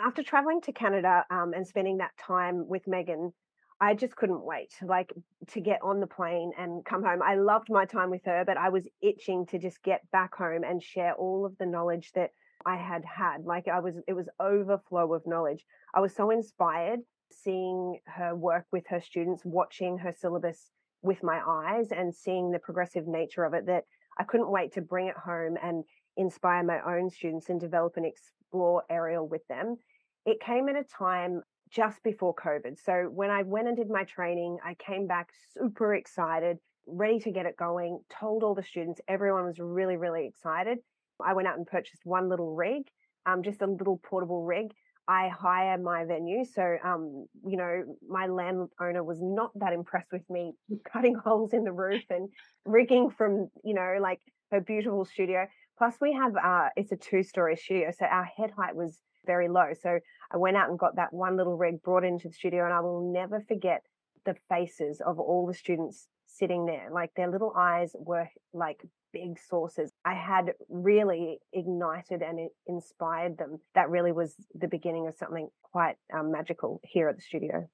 After 0.00 0.22
traveling 0.22 0.60
to 0.62 0.72
canada 0.72 1.24
um, 1.30 1.52
and 1.54 1.66
spending 1.66 1.98
that 1.98 2.10
time 2.18 2.66
with 2.66 2.86
megan 2.86 3.32
I 3.80 3.94
just 3.94 4.16
couldn't 4.16 4.44
wait, 4.44 4.72
like 4.82 5.12
to 5.48 5.60
get 5.60 5.80
on 5.82 6.00
the 6.00 6.06
plane 6.06 6.52
and 6.58 6.84
come 6.84 7.02
home. 7.02 7.22
I 7.22 7.34
loved 7.34 7.68
my 7.68 7.84
time 7.84 8.10
with 8.10 8.24
her, 8.24 8.44
but 8.46 8.56
I 8.56 8.70
was 8.70 8.88
itching 9.02 9.46
to 9.46 9.58
just 9.58 9.82
get 9.82 10.10
back 10.10 10.34
home 10.34 10.64
and 10.64 10.82
share 10.82 11.14
all 11.14 11.44
of 11.44 11.56
the 11.58 11.66
knowledge 11.66 12.12
that 12.14 12.30
I 12.64 12.76
had 12.76 13.04
had. 13.04 13.44
Like 13.44 13.68
I 13.68 13.80
was, 13.80 13.94
it 14.08 14.14
was 14.14 14.28
overflow 14.40 15.12
of 15.12 15.26
knowledge. 15.26 15.64
I 15.94 16.00
was 16.00 16.14
so 16.14 16.30
inspired 16.30 17.00
seeing 17.30 17.98
her 18.06 18.34
work 18.34 18.64
with 18.72 18.86
her 18.88 19.00
students, 19.00 19.44
watching 19.44 19.98
her 19.98 20.12
syllabus 20.12 20.70
with 21.02 21.22
my 21.22 21.40
eyes 21.46 21.88
and 21.92 22.14
seeing 22.14 22.50
the 22.50 22.58
progressive 22.58 23.06
nature 23.06 23.44
of 23.44 23.52
it 23.52 23.66
that 23.66 23.84
I 24.18 24.24
couldn't 24.24 24.50
wait 24.50 24.72
to 24.72 24.80
bring 24.80 25.08
it 25.08 25.16
home 25.16 25.56
and 25.62 25.84
inspire 26.16 26.62
my 26.62 26.80
own 26.80 27.10
students 27.10 27.50
and 27.50 27.60
develop 27.60 27.96
and 27.96 28.06
explore 28.06 28.84
aerial 28.88 29.28
with 29.28 29.46
them. 29.48 29.76
It 30.24 30.40
came 30.40 30.68
at 30.68 30.76
a 30.76 30.84
time 30.84 31.42
just 31.70 32.02
before 32.02 32.34
COVID. 32.34 32.78
So 32.82 33.10
when 33.12 33.30
I 33.30 33.42
went 33.42 33.68
and 33.68 33.76
did 33.76 33.90
my 33.90 34.04
training, 34.04 34.58
I 34.64 34.74
came 34.74 35.06
back 35.06 35.30
super 35.54 35.94
excited, 35.94 36.58
ready 36.86 37.18
to 37.20 37.30
get 37.30 37.46
it 37.46 37.56
going, 37.56 38.00
told 38.08 38.42
all 38.42 38.54
the 38.54 38.62
students, 38.62 39.00
everyone 39.08 39.46
was 39.46 39.58
really, 39.58 39.96
really 39.96 40.26
excited. 40.26 40.78
I 41.24 41.34
went 41.34 41.48
out 41.48 41.56
and 41.56 41.66
purchased 41.66 42.02
one 42.04 42.28
little 42.28 42.54
rig, 42.54 42.82
um, 43.24 43.42
just 43.42 43.62
a 43.62 43.66
little 43.66 44.00
portable 44.04 44.44
rig. 44.44 44.72
I 45.08 45.28
hire 45.28 45.78
my 45.78 46.04
venue. 46.04 46.44
So, 46.44 46.76
um, 46.84 47.26
you 47.46 47.56
know, 47.56 47.96
my 48.08 48.26
landowner 48.26 49.04
was 49.04 49.18
not 49.22 49.52
that 49.56 49.72
impressed 49.72 50.10
with 50.12 50.28
me 50.28 50.54
cutting 50.92 51.14
holes 51.14 51.52
in 51.52 51.64
the 51.64 51.72
roof 51.72 52.02
and 52.10 52.28
rigging 52.64 53.10
from, 53.10 53.48
you 53.64 53.74
know, 53.74 53.98
like 54.00 54.20
her 54.50 54.60
beautiful 54.60 55.04
studio. 55.04 55.46
Plus, 55.78 55.94
we 56.00 56.12
have, 56.12 56.34
uh, 56.36 56.68
it's 56.76 56.92
a 56.92 56.96
two 56.96 57.22
story 57.22 57.56
studio. 57.56 57.90
So 57.96 58.04
our 58.06 58.24
head 58.24 58.50
height 58.56 58.74
was 58.74 59.00
very 59.26 59.48
low. 59.48 59.72
So 59.80 59.98
I 60.30 60.36
went 60.36 60.56
out 60.56 60.70
and 60.70 60.78
got 60.78 60.96
that 60.96 61.12
one 61.12 61.36
little 61.36 61.56
rig, 61.56 61.82
brought 61.82 62.04
into 62.04 62.28
the 62.28 62.34
studio, 62.34 62.64
and 62.64 62.72
I 62.72 62.80
will 62.80 63.12
never 63.12 63.40
forget 63.40 63.82
the 64.24 64.36
faces 64.48 65.00
of 65.00 65.18
all 65.18 65.46
the 65.46 65.54
students 65.54 66.08
sitting 66.26 66.66
there. 66.66 66.88
Like 66.92 67.10
their 67.16 67.30
little 67.30 67.52
eyes 67.56 67.92
were 67.94 68.28
like 68.52 68.82
big 69.12 69.38
saucers. 69.38 69.90
I 70.04 70.14
had 70.14 70.52
really 70.68 71.38
ignited 71.52 72.22
and 72.22 72.50
inspired 72.66 73.38
them. 73.38 73.60
That 73.74 73.90
really 73.90 74.12
was 74.12 74.34
the 74.54 74.68
beginning 74.68 75.06
of 75.06 75.16
something 75.16 75.48
quite 75.62 75.96
um, 76.12 76.32
magical 76.32 76.80
here 76.84 77.08
at 77.08 77.16
the 77.16 77.22
studio. 77.22 77.68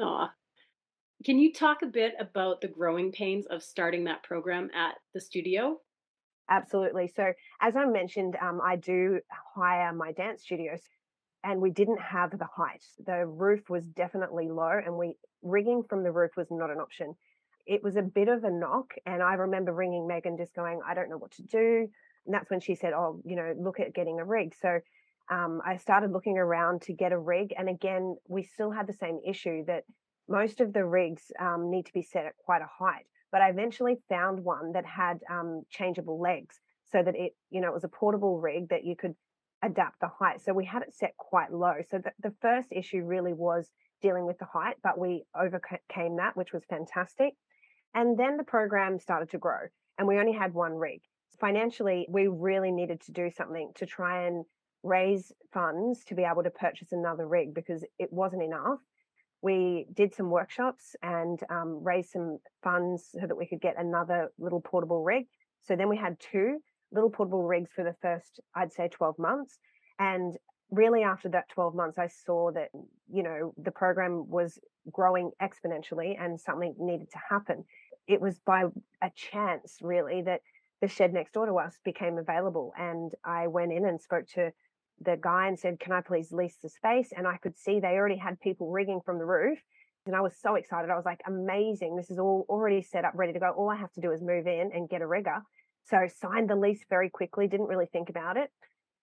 Aw. 0.00 0.30
Can 1.24 1.38
you 1.38 1.52
talk 1.52 1.82
a 1.82 1.86
bit 1.86 2.14
about 2.18 2.60
the 2.60 2.68
growing 2.68 3.12
pains 3.12 3.46
of 3.46 3.62
starting 3.62 4.04
that 4.04 4.24
program 4.24 4.70
at 4.74 4.94
the 5.14 5.20
studio? 5.20 5.78
Absolutely. 6.50 7.08
So, 7.08 7.32
as 7.60 7.76
I 7.76 7.84
mentioned, 7.86 8.36
um, 8.40 8.60
I 8.62 8.76
do 8.76 9.20
hire 9.54 9.92
my 9.92 10.12
dance 10.12 10.42
studios, 10.42 10.82
and 11.44 11.60
we 11.60 11.70
didn't 11.70 12.00
have 12.00 12.30
the 12.38 12.46
height. 12.56 12.84
The 13.04 13.26
roof 13.26 13.70
was 13.70 13.84
definitely 13.86 14.48
low, 14.48 14.78
and 14.84 14.96
we 14.98 15.16
rigging 15.42 15.82
from 15.88 16.02
the 16.02 16.12
roof 16.12 16.36
was 16.36 16.48
not 16.50 16.70
an 16.70 16.78
option. 16.78 17.14
it 17.66 17.82
was 17.82 17.96
a 17.96 18.02
bit 18.02 18.28
of 18.28 18.44
a 18.44 18.50
knock. 18.50 18.94
And 19.06 19.22
I 19.22 19.34
remember 19.34 19.72
ringing 19.72 20.06
Megan 20.06 20.36
just 20.36 20.54
going, 20.54 20.80
I 20.86 20.94
don't 20.94 21.08
know 21.10 21.18
what 21.18 21.32
to 21.32 21.42
do. 21.42 21.88
And 22.26 22.34
that's 22.34 22.50
when 22.50 22.60
she 22.60 22.74
said, 22.74 22.92
Oh, 22.92 23.20
you 23.24 23.36
know, 23.36 23.54
look 23.58 23.80
at 23.80 23.94
getting 23.94 24.20
a 24.20 24.24
rig. 24.24 24.54
So 24.60 24.80
um, 25.30 25.60
I 25.64 25.76
started 25.76 26.12
looking 26.12 26.38
around 26.38 26.82
to 26.82 26.92
get 26.92 27.12
a 27.12 27.18
rig. 27.18 27.54
And 27.56 27.68
again, 27.68 28.16
we 28.28 28.42
still 28.42 28.70
had 28.70 28.86
the 28.86 28.92
same 28.92 29.20
issue 29.26 29.64
that 29.66 29.84
most 30.28 30.60
of 30.60 30.72
the 30.72 30.84
rigs 30.84 31.30
um, 31.40 31.70
need 31.70 31.86
to 31.86 31.92
be 31.92 32.02
set 32.02 32.26
at 32.26 32.36
quite 32.36 32.62
a 32.62 32.68
height. 32.84 33.06
But 33.32 33.40
I 33.40 33.48
eventually 33.48 33.96
found 34.08 34.44
one 34.44 34.72
that 34.72 34.86
had 34.86 35.20
um, 35.30 35.62
changeable 35.70 36.20
legs 36.20 36.60
so 36.84 37.02
that 37.02 37.16
it, 37.16 37.32
you 37.50 37.60
know, 37.60 37.68
it 37.68 37.74
was 37.74 37.84
a 37.84 37.88
portable 37.88 38.38
rig 38.38 38.68
that 38.68 38.84
you 38.84 38.94
could 38.94 39.14
adapt 39.62 40.00
the 40.00 40.08
height. 40.08 40.40
So 40.42 40.52
we 40.52 40.66
had 40.66 40.82
it 40.82 40.94
set 40.94 41.16
quite 41.16 41.52
low. 41.52 41.76
So 41.90 41.98
the, 41.98 42.12
the 42.20 42.34
first 42.42 42.68
issue 42.70 43.04
really 43.04 43.32
was 43.32 43.70
dealing 44.02 44.26
with 44.26 44.38
the 44.38 44.44
height, 44.44 44.76
but 44.82 44.98
we 44.98 45.24
overcame 45.34 46.16
that, 46.16 46.36
which 46.36 46.52
was 46.52 46.64
fantastic. 46.68 47.34
And 47.94 48.18
then 48.18 48.36
the 48.36 48.44
program 48.44 48.98
started 48.98 49.30
to 49.30 49.38
grow 49.38 49.68
and 49.98 50.08
we 50.08 50.18
only 50.18 50.32
had 50.32 50.52
one 50.52 50.74
rig. 50.74 51.00
Financially, 51.40 52.06
we 52.08 52.26
really 52.26 52.70
needed 52.70 53.00
to 53.02 53.12
do 53.12 53.30
something 53.30 53.72
to 53.76 53.86
try 53.86 54.26
and 54.26 54.44
raise 54.82 55.32
funds 55.52 56.04
to 56.04 56.14
be 56.14 56.24
able 56.24 56.42
to 56.42 56.50
purchase 56.50 56.92
another 56.92 57.26
rig 57.26 57.54
because 57.54 57.84
it 57.98 58.12
wasn't 58.12 58.42
enough. 58.42 58.78
We 59.42 59.86
did 59.92 60.14
some 60.14 60.30
workshops 60.30 60.96
and 61.02 61.40
um, 61.50 61.82
raised 61.82 62.10
some 62.10 62.38
funds 62.62 63.08
so 63.12 63.26
that 63.26 63.36
we 63.36 63.46
could 63.46 63.60
get 63.60 63.74
another 63.78 64.32
little 64.38 64.60
portable 64.60 65.02
rig. 65.02 65.26
So 65.62 65.76
then 65.76 65.88
we 65.88 65.96
had 65.96 66.18
two 66.20 66.58
little 66.92 67.10
portable 67.10 67.42
rigs 67.42 67.70
for 67.74 67.84
the 67.84 67.94
first, 68.00 68.40
I'd 68.54 68.72
say, 68.72 68.88
12 68.88 69.18
months. 69.18 69.58
And 69.98 70.36
really 70.72 71.02
after 71.02 71.28
that 71.28 71.48
12 71.50 71.74
months 71.74 71.98
i 71.98 72.08
saw 72.08 72.50
that 72.50 72.70
you 73.12 73.22
know 73.22 73.52
the 73.62 73.70
program 73.70 74.28
was 74.28 74.58
growing 74.90 75.30
exponentially 75.40 76.16
and 76.18 76.40
something 76.40 76.74
needed 76.78 77.10
to 77.10 77.18
happen 77.28 77.62
it 78.08 78.20
was 78.20 78.40
by 78.40 78.64
a 79.02 79.10
chance 79.14 79.76
really 79.82 80.22
that 80.22 80.40
the 80.80 80.88
shed 80.88 81.12
next 81.12 81.32
door 81.32 81.46
to 81.46 81.54
us 81.58 81.78
became 81.84 82.18
available 82.18 82.72
and 82.78 83.12
i 83.24 83.46
went 83.46 83.70
in 83.70 83.84
and 83.84 84.00
spoke 84.00 84.26
to 84.26 84.50
the 85.04 85.18
guy 85.20 85.48
and 85.48 85.58
said 85.58 85.80
can 85.80 85.92
i 85.92 86.00
please 86.00 86.32
lease 86.32 86.56
the 86.62 86.68
space? 86.68 87.12
And 87.16 87.26
i 87.26 87.36
could 87.36 87.58
see 87.58 87.80
they 87.80 87.96
already 87.96 88.16
had 88.16 88.40
people 88.40 88.70
rigging 88.70 89.00
from 89.04 89.18
the 89.18 89.24
roof. 89.24 89.58
And 90.06 90.16
i 90.16 90.20
was 90.20 90.34
so 90.40 90.56
excited. 90.56 90.90
I 90.90 90.96
was 90.96 91.04
like 91.04 91.22
amazing. 91.26 91.96
This 91.96 92.10
is 92.10 92.18
all 92.18 92.46
already 92.48 92.82
set 92.82 93.04
up 93.04 93.12
ready 93.14 93.32
to 93.32 93.38
go. 93.38 93.50
All 93.50 93.70
i 93.70 93.76
have 93.76 93.92
to 93.92 94.00
do 94.00 94.12
is 94.12 94.20
move 94.20 94.46
in 94.46 94.70
and 94.74 94.88
get 94.88 95.02
a 95.02 95.06
rigger. 95.06 95.42
So 95.84 96.06
signed 96.20 96.48
the 96.48 96.56
lease 96.56 96.84
very 96.88 97.10
quickly 97.10 97.48
didn't 97.48 97.66
really 97.66 97.86
think 97.86 98.08
about 98.08 98.36
it 98.36 98.50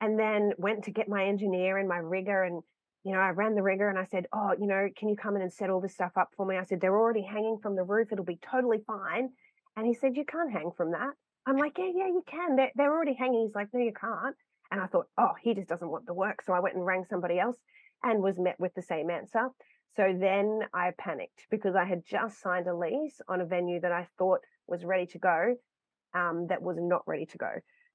and 0.02 0.18
then 0.18 0.54
went 0.58 0.84
to 0.86 0.92
get 0.92 1.10
my 1.10 1.26
engineer 1.26 1.78
and 1.78 1.88
my 1.88 1.98
rigger 1.98 2.44
and 2.44 2.62
you 3.04 3.14
know 3.14 3.20
i 3.20 3.30
ran 3.30 3.56
the 3.56 3.62
rigger 3.62 3.90
and 3.90 3.98
i 3.98 4.06
said 4.06 4.26
oh 4.34 4.54
you 4.60 4.68
know 4.68 4.88
can 4.98 5.10
you 5.10 5.16
come 5.16 5.36
in 5.36 5.42
and 5.42 5.52
set 5.52 5.70
all 5.70 5.82
this 5.82 5.94
stuff 5.94 6.12
up 6.18 6.30
for 6.36 6.46
me? 6.46 6.58
I 6.58 6.64
said 6.64 6.82
they're 6.82 6.98
already 6.98 7.24
hanging 7.24 7.60
from 7.62 7.76
the 7.76 7.84
roof. 7.84 8.10
It'll 8.12 8.26
be 8.26 8.40
totally 8.52 8.80
fine. 8.86 9.30
And 9.76 9.86
he 9.86 9.94
said 9.94 10.16
you 10.16 10.26
can't 10.26 10.52
hang 10.52 10.72
from 10.76 10.92
that. 10.92 11.12
I'm 11.46 11.58
like 11.58 11.78
yeah 11.78 11.92
yeah 11.94 12.08
you 12.08 12.24
can. 12.30 12.56
They're, 12.56 12.72
they're 12.76 12.94
already 12.94 13.14
hanging. 13.14 13.46
He's 13.46 13.56
like 13.56 13.70
no 13.74 13.80
you 13.80 13.94
can't 13.94 14.36
and 14.72 14.82
i 14.82 14.86
thought 14.88 15.08
oh 15.18 15.34
he 15.42 15.54
just 15.54 15.70
doesn't 15.70 15.90
want 15.90 16.06
the 16.06 16.14
work 16.14 16.42
so 16.42 16.54
i 16.54 16.60
went 16.60 16.76
and 16.76 16.86
rang 16.86 17.06
somebody 17.10 17.40
else 17.40 17.58
and 18.04 18.22
was 18.22 18.38
met 18.38 18.60
with 18.60 18.74
the 18.76 18.82
same 18.82 19.10
answer 19.10 19.50
so 19.96 20.16
then 20.20 20.62
i 20.74 20.92
panicked 20.98 21.46
because 21.50 21.76
i 21.76 21.86
had 21.86 22.04
just 22.06 22.42
signed 22.42 22.68
a 22.68 22.76
lease 22.76 23.22
on 23.28 23.42
a 23.42 23.46
venue 23.46 23.80
that 23.80 23.92
i 23.92 24.08
thought 24.18 24.40
was 24.68 24.84
ready 24.84 25.06
to 25.06 25.18
go 25.18 25.56
um, 26.16 26.48
that 26.48 26.62
was 26.62 26.78
not 26.80 27.08
ready 27.08 27.26
to 27.28 27.38
go 27.38 27.52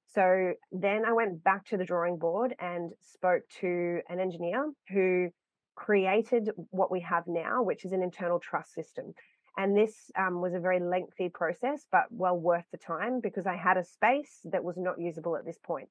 so 0.07 0.53
then 0.71 1.03
I 1.05 1.13
went 1.13 1.43
back 1.43 1.65
to 1.67 1.77
the 1.77 1.83
drawing 1.83 2.17
board 2.17 2.55
and 2.59 2.91
spoke 3.01 3.43
to 3.61 3.99
an 4.09 4.19
engineer 4.19 4.71
who 4.89 5.29
created 5.75 6.51
what 6.69 6.91
we 6.91 7.01
have 7.01 7.23
now, 7.27 7.63
which 7.63 7.85
is 7.85 7.91
an 7.91 8.01
internal 8.01 8.39
truss 8.39 8.73
system. 8.73 9.13
And 9.57 9.75
this 9.75 10.11
um, 10.17 10.41
was 10.41 10.53
a 10.53 10.59
very 10.59 10.79
lengthy 10.79 11.29
process, 11.29 11.85
but 11.91 12.05
well 12.11 12.37
worth 12.37 12.65
the 12.71 12.77
time 12.77 13.19
because 13.21 13.45
I 13.45 13.55
had 13.55 13.77
a 13.77 13.83
space 13.83 14.39
that 14.45 14.63
was 14.63 14.77
not 14.77 14.99
usable 14.99 15.35
at 15.37 15.45
this 15.45 15.57
point. 15.63 15.89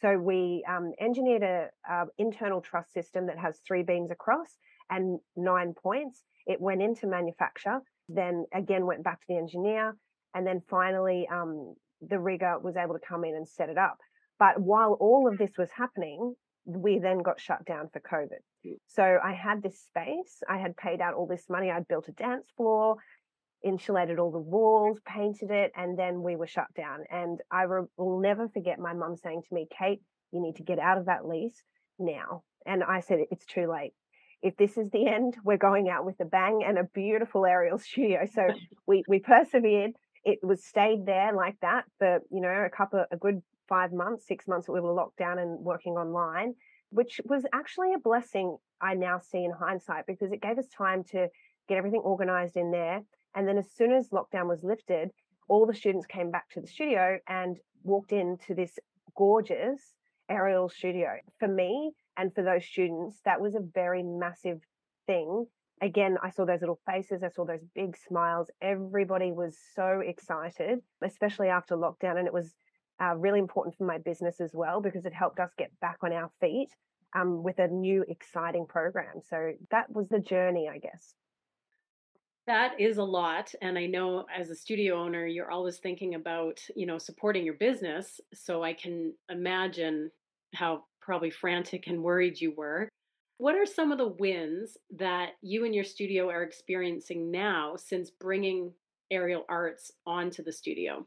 So 0.00 0.18
we 0.18 0.64
um, 0.68 0.92
engineered 1.00 1.42
a, 1.42 1.68
a 1.88 2.04
internal 2.18 2.60
truss 2.60 2.86
system 2.92 3.26
that 3.26 3.38
has 3.38 3.60
three 3.66 3.82
beams 3.82 4.10
across 4.10 4.58
and 4.90 5.18
nine 5.36 5.74
points. 5.74 6.22
It 6.46 6.60
went 6.60 6.82
into 6.82 7.06
manufacture, 7.06 7.80
then 8.08 8.44
again 8.52 8.86
went 8.86 9.02
back 9.02 9.20
to 9.20 9.26
the 9.28 9.36
engineer, 9.36 9.96
and 10.34 10.46
then 10.46 10.60
finally 10.68 11.26
um, 11.32 11.74
the 12.00 12.18
rigger 12.18 12.58
was 12.58 12.76
able 12.76 12.94
to 12.94 13.06
come 13.06 13.24
in 13.24 13.34
and 13.34 13.48
set 13.48 13.68
it 13.68 13.78
up. 13.78 13.98
But 14.38 14.60
while 14.60 14.96
all 15.00 15.28
of 15.30 15.38
this 15.38 15.52
was 15.56 15.70
happening, 15.76 16.34
we 16.66 16.98
then 16.98 17.22
got 17.22 17.40
shut 17.40 17.64
down 17.64 17.88
for 17.92 18.00
COVID. 18.00 18.40
Mm. 18.66 18.76
So 18.88 19.18
I 19.22 19.32
had 19.32 19.62
this 19.62 19.80
space, 19.80 20.42
I 20.48 20.58
had 20.58 20.76
paid 20.76 21.00
out 21.00 21.14
all 21.14 21.26
this 21.26 21.46
money, 21.48 21.70
I'd 21.70 21.88
built 21.88 22.08
a 22.08 22.12
dance 22.12 22.46
floor, 22.56 22.96
insulated 23.64 24.18
all 24.18 24.30
the 24.30 24.38
walls, 24.38 24.98
painted 25.06 25.50
it, 25.50 25.72
and 25.76 25.98
then 25.98 26.22
we 26.22 26.36
were 26.36 26.46
shut 26.46 26.72
down. 26.76 27.04
And 27.10 27.40
I 27.50 27.62
re- 27.62 27.86
will 27.96 28.20
never 28.20 28.48
forget 28.48 28.78
my 28.78 28.92
mum 28.92 29.16
saying 29.16 29.42
to 29.48 29.54
me, 29.54 29.66
Kate, 29.76 30.02
you 30.32 30.42
need 30.42 30.56
to 30.56 30.62
get 30.62 30.78
out 30.78 30.98
of 30.98 31.06
that 31.06 31.26
lease 31.26 31.62
now. 31.98 32.42
And 32.66 32.82
I 32.82 33.00
said, 33.00 33.20
it's 33.30 33.46
too 33.46 33.70
late. 33.70 33.92
If 34.42 34.56
this 34.56 34.76
is 34.76 34.90
the 34.90 35.06
end, 35.06 35.36
we're 35.42 35.56
going 35.56 35.88
out 35.88 36.04
with 36.04 36.20
a 36.20 36.24
bang 36.24 36.62
and 36.66 36.78
a 36.78 36.84
beautiful 36.84 37.46
aerial 37.46 37.78
studio. 37.90 38.26
So 38.32 38.48
we 38.86 39.02
we 39.08 39.18
persevered 39.18 39.92
it 40.24 40.38
was 40.42 40.64
stayed 40.64 41.06
there 41.06 41.32
like 41.34 41.56
that 41.60 41.84
for 41.98 42.20
you 42.30 42.40
know 42.40 42.48
a 42.48 42.70
couple 42.74 43.04
a 43.10 43.16
good 43.16 43.42
five 43.68 43.92
months 43.92 44.26
six 44.26 44.48
months 44.48 44.66
that 44.66 44.72
we 44.72 44.80
were 44.80 44.92
locked 44.92 45.18
down 45.18 45.38
and 45.38 45.58
working 45.60 45.94
online 45.94 46.54
which 46.90 47.20
was 47.24 47.44
actually 47.52 47.92
a 47.94 47.98
blessing 47.98 48.56
i 48.80 48.94
now 48.94 49.18
see 49.18 49.44
in 49.44 49.52
hindsight 49.52 50.04
because 50.06 50.32
it 50.32 50.42
gave 50.42 50.58
us 50.58 50.66
time 50.68 51.04
to 51.04 51.28
get 51.68 51.78
everything 51.78 52.00
organized 52.00 52.56
in 52.56 52.70
there 52.70 53.00
and 53.34 53.46
then 53.46 53.58
as 53.58 53.70
soon 53.76 53.92
as 53.92 54.08
lockdown 54.10 54.48
was 54.48 54.62
lifted 54.62 55.10
all 55.48 55.66
the 55.66 55.74
students 55.74 56.06
came 56.06 56.30
back 56.30 56.48
to 56.50 56.60
the 56.60 56.66
studio 56.66 57.18
and 57.28 57.58
walked 57.82 58.12
into 58.12 58.54
this 58.54 58.78
gorgeous 59.16 59.80
aerial 60.30 60.68
studio 60.68 61.10
for 61.38 61.48
me 61.48 61.92
and 62.16 62.34
for 62.34 62.42
those 62.42 62.64
students 62.64 63.20
that 63.24 63.40
was 63.40 63.54
a 63.54 63.60
very 63.74 64.02
massive 64.02 64.60
thing 65.06 65.46
again, 65.80 66.16
I 66.22 66.30
saw 66.30 66.44
those 66.44 66.60
little 66.60 66.80
faces, 66.86 67.22
I 67.22 67.28
saw 67.28 67.44
those 67.44 67.64
big 67.74 67.96
smiles. 67.96 68.50
Everybody 68.60 69.32
was 69.32 69.56
so 69.74 70.00
excited, 70.04 70.80
especially 71.02 71.48
after 71.48 71.76
lockdown. 71.76 72.18
And 72.18 72.26
it 72.26 72.32
was 72.32 72.54
uh, 73.02 73.14
really 73.16 73.38
important 73.38 73.76
for 73.76 73.84
my 73.84 73.98
business 73.98 74.40
as 74.40 74.52
well 74.54 74.80
because 74.80 75.04
it 75.04 75.12
helped 75.12 75.40
us 75.40 75.50
get 75.58 75.70
back 75.80 75.98
on 76.02 76.12
our 76.12 76.30
feet 76.40 76.68
um, 77.14 77.42
with 77.42 77.58
a 77.58 77.68
new, 77.68 78.04
exciting 78.08 78.66
program. 78.66 79.20
So 79.28 79.52
that 79.70 79.90
was 79.90 80.08
the 80.08 80.20
journey, 80.20 80.68
I 80.72 80.78
guess. 80.78 81.14
That 82.46 82.78
is 82.78 82.98
a 82.98 83.04
lot. 83.04 83.54
And 83.62 83.78
I 83.78 83.86
know 83.86 84.26
as 84.34 84.50
a 84.50 84.54
studio 84.54 84.96
owner, 84.96 85.26
you're 85.26 85.50
always 85.50 85.78
thinking 85.78 86.14
about, 86.14 86.60
you 86.76 86.84
know, 86.84 86.98
supporting 86.98 87.44
your 87.44 87.54
business. 87.54 88.20
So 88.34 88.62
I 88.62 88.74
can 88.74 89.14
imagine 89.30 90.10
how 90.54 90.84
probably 91.00 91.30
frantic 91.30 91.86
and 91.86 92.02
worried 92.02 92.40
you 92.40 92.52
were. 92.54 92.88
What 93.38 93.54
are 93.54 93.66
some 93.66 93.92
of 93.92 93.98
the 93.98 94.08
wins 94.08 94.76
that 94.96 95.30
you 95.42 95.64
and 95.64 95.74
your 95.74 95.84
studio 95.84 96.28
are 96.28 96.42
experiencing 96.42 97.30
now 97.30 97.76
since 97.76 98.10
bringing 98.10 98.72
aerial 99.10 99.44
arts 99.48 99.90
onto 100.06 100.42
the 100.42 100.52
studio? 100.52 101.06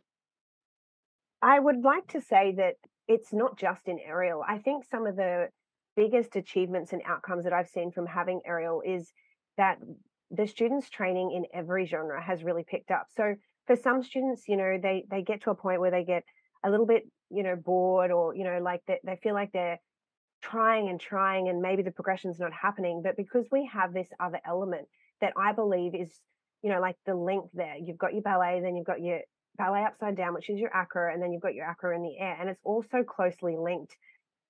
I 1.42 1.60
would 1.60 1.84
like 1.84 2.08
to 2.10 2.22
say 2.22 2.56
that 2.58 2.76
it's 3.08 3.32
not 3.32 3.58
just 3.58 3.88
in 3.88 4.00
aerial. 4.00 4.44
I 4.48 4.58
think 4.58 4.86
some 4.86 5.06
of 5.06 5.16
the 5.16 5.50
biggest 5.96 6.36
achievements 6.36 6.94
and 6.94 7.02
outcomes 7.06 7.44
that 7.44 7.54
I've 7.54 7.70
seen 7.70 7.92
from 7.92 8.06
having 8.06 8.42
aerial 8.46 8.82
is 8.86 9.14
that 9.58 9.78
the 10.32 10.48
students 10.48 10.90
training 10.90 11.32
in 11.32 11.46
every 11.54 11.86
genre 11.86 12.22
has 12.22 12.44
really 12.44 12.64
picked 12.64 12.92
up. 12.92 13.08
So 13.16 13.36
for 13.66 13.76
some 13.76 14.04
students, 14.04 14.44
you 14.48 14.58
know, 14.58 14.78
they 14.82 15.06
they 15.10 15.22
get 15.22 15.44
to 15.44 15.52
a 15.52 15.56
point 15.56 15.80
where 15.80 15.92
they 15.92 16.04
get 16.04 16.24
a 16.64 16.70
little 16.70 16.86
bit, 16.86 17.04
you 17.30 17.44
know, 17.44 17.56
bored 17.56 18.12
or, 18.12 18.36
you 18.36 18.44
know, 18.44 18.60
like 18.62 18.82
they, 18.88 19.00
they 19.04 19.18
feel 19.22 19.34
like 19.34 19.52
they're 19.52 19.80
trying 20.42 20.90
and 20.90 21.00
trying 21.00 21.50
and 21.50 21.62
maybe 21.62 21.84
the 21.84 21.92
progression's 21.92 22.40
not 22.40 22.54
happening 22.54 23.02
but 23.04 23.18
because 23.18 23.46
we 23.52 23.70
have 23.72 23.94
this 23.94 24.08
other 24.20 24.40
element 24.46 24.88
that 25.20 25.34
i 25.36 25.52
believe 25.52 25.96
is 25.96 26.12
you 26.62 26.70
know 26.72 26.80
like 26.80 26.96
the 27.06 27.16
link 27.16 27.46
there 27.54 27.76
you've 27.84 27.98
got 27.98 28.14
your 28.14 28.22
ballet 28.22 28.60
then 28.62 28.76
you've 28.76 28.86
got 28.86 29.02
your 29.02 29.20
ballet 29.58 29.84
upside 29.84 30.16
down 30.16 30.34
which 30.34 30.50
is 30.50 30.60
your 30.60 30.74
acro 30.76 31.12
and 31.12 31.22
then 31.22 31.32
you've 31.32 31.42
got 31.42 31.56
your 31.56 31.66
acro 31.66 31.96
in 31.96 32.04
the 32.04 32.18
air 32.20 32.38
and 32.40 32.50
it's 32.50 32.62
also 32.64 33.04
closely 33.04 33.58
linked 33.58 33.96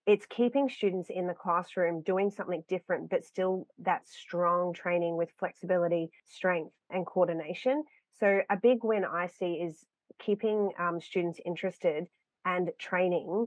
it's 0.07 0.25
keeping 0.25 0.69
students 0.69 1.09
in 1.09 1.27
the 1.27 1.33
classroom 1.33 2.01
doing 2.01 2.31
something 2.31 2.63
different 2.67 3.09
but 3.09 3.25
still 3.25 3.67
that 3.79 4.07
strong 4.07 4.73
training 4.73 5.15
with 5.15 5.29
flexibility 5.37 6.09
strength 6.25 6.73
and 6.89 7.05
coordination 7.05 7.83
so 8.19 8.41
a 8.49 8.57
big 8.57 8.79
win 8.83 9.05
i 9.05 9.27
see 9.27 9.53
is 9.53 9.85
keeping 10.19 10.71
um, 10.79 10.99
students 10.99 11.39
interested 11.45 12.07
and 12.45 12.71
training 12.79 13.45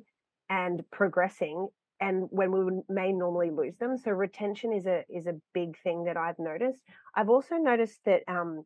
and 0.49 0.83
progressing 0.91 1.69
and 2.01 2.27
when 2.31 2.51
we 2.51 2.81
may 2.89 3.13
normally 3.13 3.51
lose 3.51 3.77
them. 3.77 3.99
So 3.99 4.11
retention 4.11 4.73
is 4.73 4.87
a 4.87 5.05
is 5.09 5.27
a 5.27 5.39
big 5.53 5.79
thing 5.83 6.05
that 6.05 6.17
I've 6.17 6.39
noticed. 6.39 6.81
I've 7.15 7.29
also 7.29 7.57
noticed 7.57 8.01
that 8.07 8.23
um, 8.27 8.65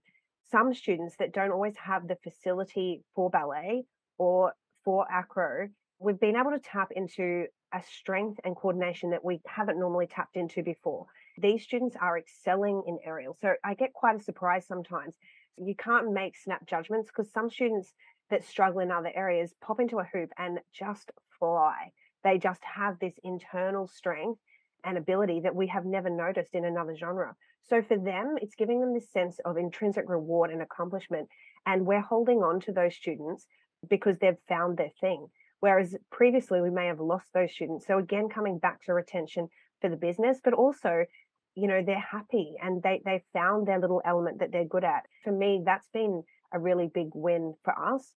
some 0.51 0.73
students 0.73 1.17
that 1.19 1.33
don't 1.33 1.51
always 1.51 1.77
have 1.77 2.07
the 2.07 2.17
facility 2.23 3.03
for 3.15 3.31
ballet 3.31 3.85
or 4.19 4.53
for 4.85 5.07
acro, 5.11 5.69
we've 5.99 6.21
been 6.21 6.37
able 6.37 6.53
to 6.53 6.61
tap 6.61 6.91
into 6.95 7.47
a 7.75 7.83
strength 7.83 8.41
and 8.45 8.55
coordination 8.55 9.11
that 9.11 9.25
we 9.25 9.41
haven't 9.47 9.79
normally 9.79 10.07
tapped 10.07 10.37
into 10.37 10.63
before. 10.63 11.07
These 11.37 11.65
students 11.65 11.97
are 12.01 12.17
excelling 12.17 12.85
in 12.87 12.99
aerial. 13.05 13.37
So 13.41 13.55
I 13.65 13.75
get 13.75 13.93
quite 13.93 14.17
a 14.21 14.23
surprise 14.23 14.65
sometimes. 14.67 15.17
You 15.57 15.75
can't 15.75 16.13
make 16.13 16.37
snap 16.37 16.67
judgments 16.67 17.11
because 17.11 17.33
some 17.33 17.51
students 17.51 17.93
that 18.31 18.45
struggle 18.45 18.81
in 18.81 18.93
other 18.93 19.11
areas 19.15 19.55
pop 19.61 19.81
into 19.81 19.99
a 19.99 20.09
hoop 20.13 20.31
and 20.39 20.61
just 20.73 21.11
fly. 21.39 21.91
They 22.23 22.39
just 22.39 22.61
have 22.63 22.99
this 22.99 23.15
internal 23.25 23.89
strength 23.89 24.41
and 24.85 24.97
ability 24.97 25.41
that 25.41 25.55
we 25.55 25.67
have 25.67 25.85
never 25.85 26.11
noticed 26.11 26.55
in 26.55 26.65
another 26.65 26.97
genre. 26.97 27.35
So 27.69 27.83
for 27.83 27.97
them, 27.97 28.37
it's 28.41 28.55
giving 28.55 28.81
them 28.81 28.95
this 28.95 29.11
sense 29.11 29.39
of 29.45 29.57
intrinsic 29.57 30.05
reward 30.09 30.51
and 30.51 30.63
accomplishment. 30.63 31.29
And 31.67 31.87
we're 31.87 32.01
holding 32.01 32.39
on 32.39 32.61
to 32.61 32.73
those 32.73 32.95
students 32.95 33.47
because 33.89 34.17
they've 34.21 34.37
found 34.49 34.77
their 34.77 34.93
thing. 35.01 35.27
Whereas 35.65 35.97
previously 36.11 36.61
we 36.61 36.69
may 36.69 36.89
have 36.89 37.01
lost 37.01 37.33
those 37.33 37.51
students. 37.51 37.87
So 37.87 37.97
again, 37.97 38.29
coming 38.29 38.59
back 38.59 38.83
to 38.83 38.93
retention 38.93 39.49
for 39.81 39.89
the 39.89 39.97
business, 39.97 40.39
but 40.45 40.53
also, 40.53 41.07
you 41.55 41.67
know, 41.69 41.83
they're 41.83 41.99
happy 41.99 42.57
and 42.63 42.83
they 42.83 43.01
they 43.03 43.25
found 43.33 43.67
their 43.67 43.81
little 43.81 44.03
element 44.05 44.41
that 44.41 44.53
they're 44.53 44.67
good 44.67 44.85
at. 44.85 45.05
For 45.23 45.33
me, 45.33 45.63
that's 45.65 45.89
been 45.89 46.23
a 46.53 46.59
really 46.59 46.91
big 46.93 47.09
win 47.15 47.55
for 47.65 47.73
us. 47.79 48.13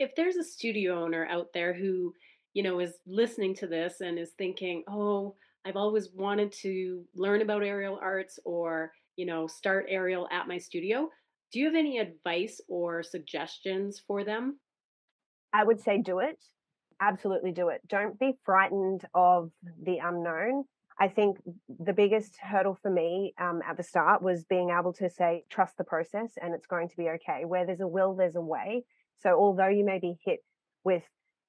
If 0.00 0.16
there's 0.16 0.34
a 0.34 0.42
studio 0.42 1.00
owner 1.00 1.26
out 1.26 1.52
there 1.54 1.72
who, 1.72 2.12
you 2.54 2.64
know, 2.64 2.80
is 2.80 2.94
listening 3.06 3.54
to 3.62 3.68
this 3.68 4.00
and 4.00 4.18
is 4.18 4.32
thinking, 4.36 4.82
oh, 4.88 5.36
I've 5.64 5.76
always 5.76 6.08
wanted 6.12 6.50
to 6.62 7.04
learn 7.14 7.40
about 7.40 7.62
aerial 7.62 8.00
arts 8.02 8.40
or, 8.44 8.90
you 9.14 9.26
know, 9.26 9.46
start 9.46 9.86
aerial 9.88 10.26
at 10.32 10.48
my 10.48 10.58
studio. 10.58 11.08
Do 11.52 11.60
you 11.60 11.66
have 11.66 11.76
any 11.76 11.98
advice 11.98 12.60
or 12.66 13.04
suggestions 13.04 14.02
for 14.04 14.24
them? 14.24 14.58
I 15.52 15.64
would 15.64 15.80
say 15.80 15.98
do 15.98 16.20
it. 16.20 16.42
Absolutely 17.00 17.52
do 17.52 17.68
it. 17.68 17.80
Don't 17.88 18.18
be 18.18 18.38
frightened 18.44 19.04
of 19.14 19.50
the 19.82 19.98
unknown. 19.98 20.64
I 20.98 21.08
think 21.08 21.38
the 21.78 21.94
biggest 21.94 22.36
hurdle 22.36 22.78
for 22.82 22.90
me 22.90 23.32
um, 23.40 23.62
at 23.66 23.78
the 23.78 23.82
start 23.82 24.20
was 24.20 24.44
being 24.44 24.68
able 24.68 24.92
to 24.94 25.08
say, 25.08 25.44
trust 25.48 25.78
the 25.78 25.84
process 25.84 26.32
and 26.40 26.54
it's 26.54 26.66
going 26.66 26.90
to 26.90 26.96
be 26.96 27.08
okay. 27.08 27.46
Where 27.46 27.64
there's 27.64 27.80
a 27.80 27.88
will, 27.88 28.14
there's 28.14 28.36
a 28.36 28.40
way. 28.40 28.84
So, 29.22 29.30
although 29.30 29.68
you 29.68 29.84
may 29.84 29.98
be 29.98 30.18
hit 30.24 30.40
with, 30.84 31.02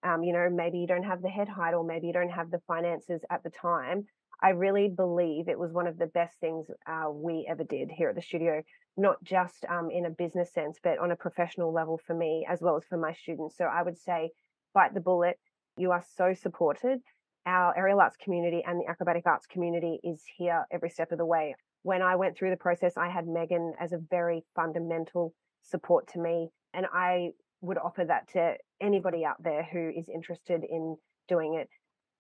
um, 0.03 0.23
you 0.23 0.31
know, 0.31 0.49
maybe 0.49 0.79
you 0.79 0.87
don't 0.87 1.03
have 1.03 1.21
the 1.21 1.29
head 1.29 1.49
height 1.49 1.73
or 1.73 1.83
maybe 1.83 2.07
you 2.07 2.13
don't 2.13 2.31
have 2.31 2.49
the 2.49 2.61
finances 2.65 3.21
at 3.29 3.43
the 3.43 3.49
time, 3.49 4.05
I 4.43 4.49
really 4.49 4.89
believe 4.89 5.47
it 5.47 5.59
was 5.59 5.71
one 5.71 5.85
of 5.85 5.97
the 5.97 6.07
best 6.07 6.39
things 6.39 6.65
uh, 6.87 7.11
we 7.11 7.47
ever 7.49 7.63
did 7.63 7.91
here 7.91 8.09
at 8.09 8.15
the 8.15 8.21
studio, 8.21 8.63
not 8.97 9.23
just 9.23 9.65
um, 9.69 9.89
in 9.91 10.05
a 10.05 10.09
business 10.09 10.51
sense, 10.51 10.79
but 10.83 10.97
on 10.97 11.11
a 11.11 11.15
professional 11.15 11.71
level 11.71 11.99
for 12.05 12.15
me 12.15 12.45
as 12.49 12.59
well 12.59 12.75
as 12.75 12.83
for 12.85 12.97
my 12.97 13.13
students. 13.13 13.55
So 13.55 13.65
I 13.65 13.83
would 13.83 13.99
say, 13.99 14.31
bite 14.73 14.93
the 14.95 14.99
bullet. 14.99 15.37
You 15.77 15.91
are 15.91 16.03
so 16.17 16.33
supported. 16.33 16.99
Our 17.45 17.77
aerial 17.77 18.01
arts 18.01 18.17
community 18.17 18.63
and 18.65 18.79
the 18.79 18.89
acrobatic 18.89 19.23
arts 19.25 19.45
community 19.45 19.99
is 20.03 20.23
here 20.37 20.65
every 20.71 20.89
step 20.89 21.11
of 21.11 21.19
the 21.19 21.25
way. 21.25 21.55
When 21.83 22.01
I 22.01 22.15
went 22.15 22.35
through 22.35 22.51
the 22.51 22.57
process, 22.57 22.97
I 22.97 23.09
had 23.09 23.27
Megan 23.27 23.73
as 23.79 23.91
a 23.91 23.99
very 24.09 24.43
fundamental 24.55 25.33
support 25.61 26.07
to 26.13 26.19
me. 26.19 26.49
And 26.73 26.87
I 26.91 27.31
would 27.61 27.77
offer 27.77 28.05
that 28.05 28.29
to 28.33 28.55
anybody 28.81 29.23
out 29.23 29.41
there 29.43 29.67
who 29.71 29.91
is 29.95 30.09
interested 30.09 30.63
in 30.63 30.97
doing 31.27 31.55
it 31.55 31.69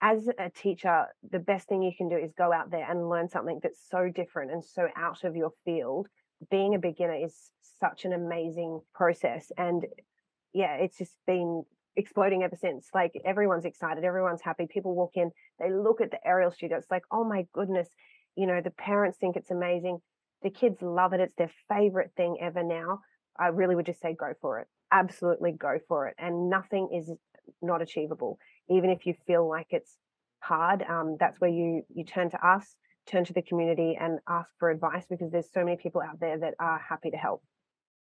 as 0.01 0.27
a 0.39 0.49
teacher, 0.49 1.05
the 1.29 1.39
best 1.39 1.67
thing 1.67 1.83
you 1.83 1.91
can 1.95 2.09
do 2.09 2.17
is 2.17 2.33
go 2.35 2.51
out 2.51 2.71
there 2.71 2.89
and 2.89 3.07
learn 3.07 3.29
something 3.29 3.59
that's 3.61 3.79
so 3.89 4.09
different 4.09 4.51
and 4.51 4.65
so 4.65 4.87
out 4.97 5.23
of 5.23 5.35
your 5.35 5.51
field. 5.63 6.07
Being 6.49 6.73
a 6.73 6.79
beginner 6.79 7.13
is 7.23 7.35
such 7.79 8.03
an 8.05 8.13
amazing 8.13 8.81
process. 8.95 9.51
And 9.57 9.85
yeah, 10.53 10.73
it's 10.75 10.97
just 10.97 11.15
been 11.27 11.63
exploding 11.95 12.41
ever 12.41 12.55
since. 12.55 12.87
Like 12.95 13.11
everyone's 13.23 13.65
excited, 13.65 14.03
everyone's 14.03 14.41
happy. 14.41 14.65
People 14.67 14.95
walk 14.95 15.11
in, 15.15 15.31
they 15.59 15.71
look 15.71 16.01
at 16.01 16.09
the 16.09 16.25
aerial 16.25 16.51
studio. 16.51 16.77
It's 16.77 16.89
like, 16.89 17.03
oh 17.11 17.23
my 17.23 17.45
goodness, 17.53 17.87
you 18.35 18.47
know, 18.47 18.59
the 18.59 18.71
parents 18.71 19.19
think 19.19 19.35
it's 19.35 19.51
amazing. 19.51 19.99
The 20.41 20.49
kids 20.49 20.81
love 20.81 21.13
it. 21.13 21.19
It's 21.19 21.35
their 21.35 21.51
favorite 21.69 22.11
thing 22.17 22.37
ever 22.41 22.63
now. 22.63 23.01
I 23.39 23.47
really 23.47 23.75
would 23.75 23.85
just 23.85 24.01
say 24.01 24.15
go 24.19 24.33
for 24.41 24.61
it. 24.61 24.67
Absolutely 24.91 25.51
go 25.51 25.77
for 25.87 26.07
it. 26.07 26.15
And 26.17 26.49
nothing 26.49 26.89
is 26.91 27.11
not 27.61 27.83
achievable 27.83 28.39
even 28.69 28.89
if 28.89 29.05
you 29.05 29.15
feel 29.27 29.47
like 29.47 29.67
it's 29.71 29.97
hard, 30.39 30.83
um, 30.83 31.17
that's 31.19 31.39
where 31.39 31.49
you 31.49 31.83
you 31.93 32.03
turn 32.03 32.29
to 32.29 32.47
us, 32.47 32.75
turn 33.05 33.25
to 33.25 33.33
the 33.33 33.41
community, 33.41 33.97
and 33.99 34.19
ask 34.27 34.49
for 34.59 34.69
advice 34.69 35.05
because 35.09 35.31
there's 35.31 35.51
so 35.51 35.63
many 35.63 35.77
people 35.77 36.01
out 36.01 36.19
there 36.19 36.37
that 36.39 36.55
are 36.59 36.79
happy 36.79 37.11
to 37.11 37.17
help. 37.17 37.43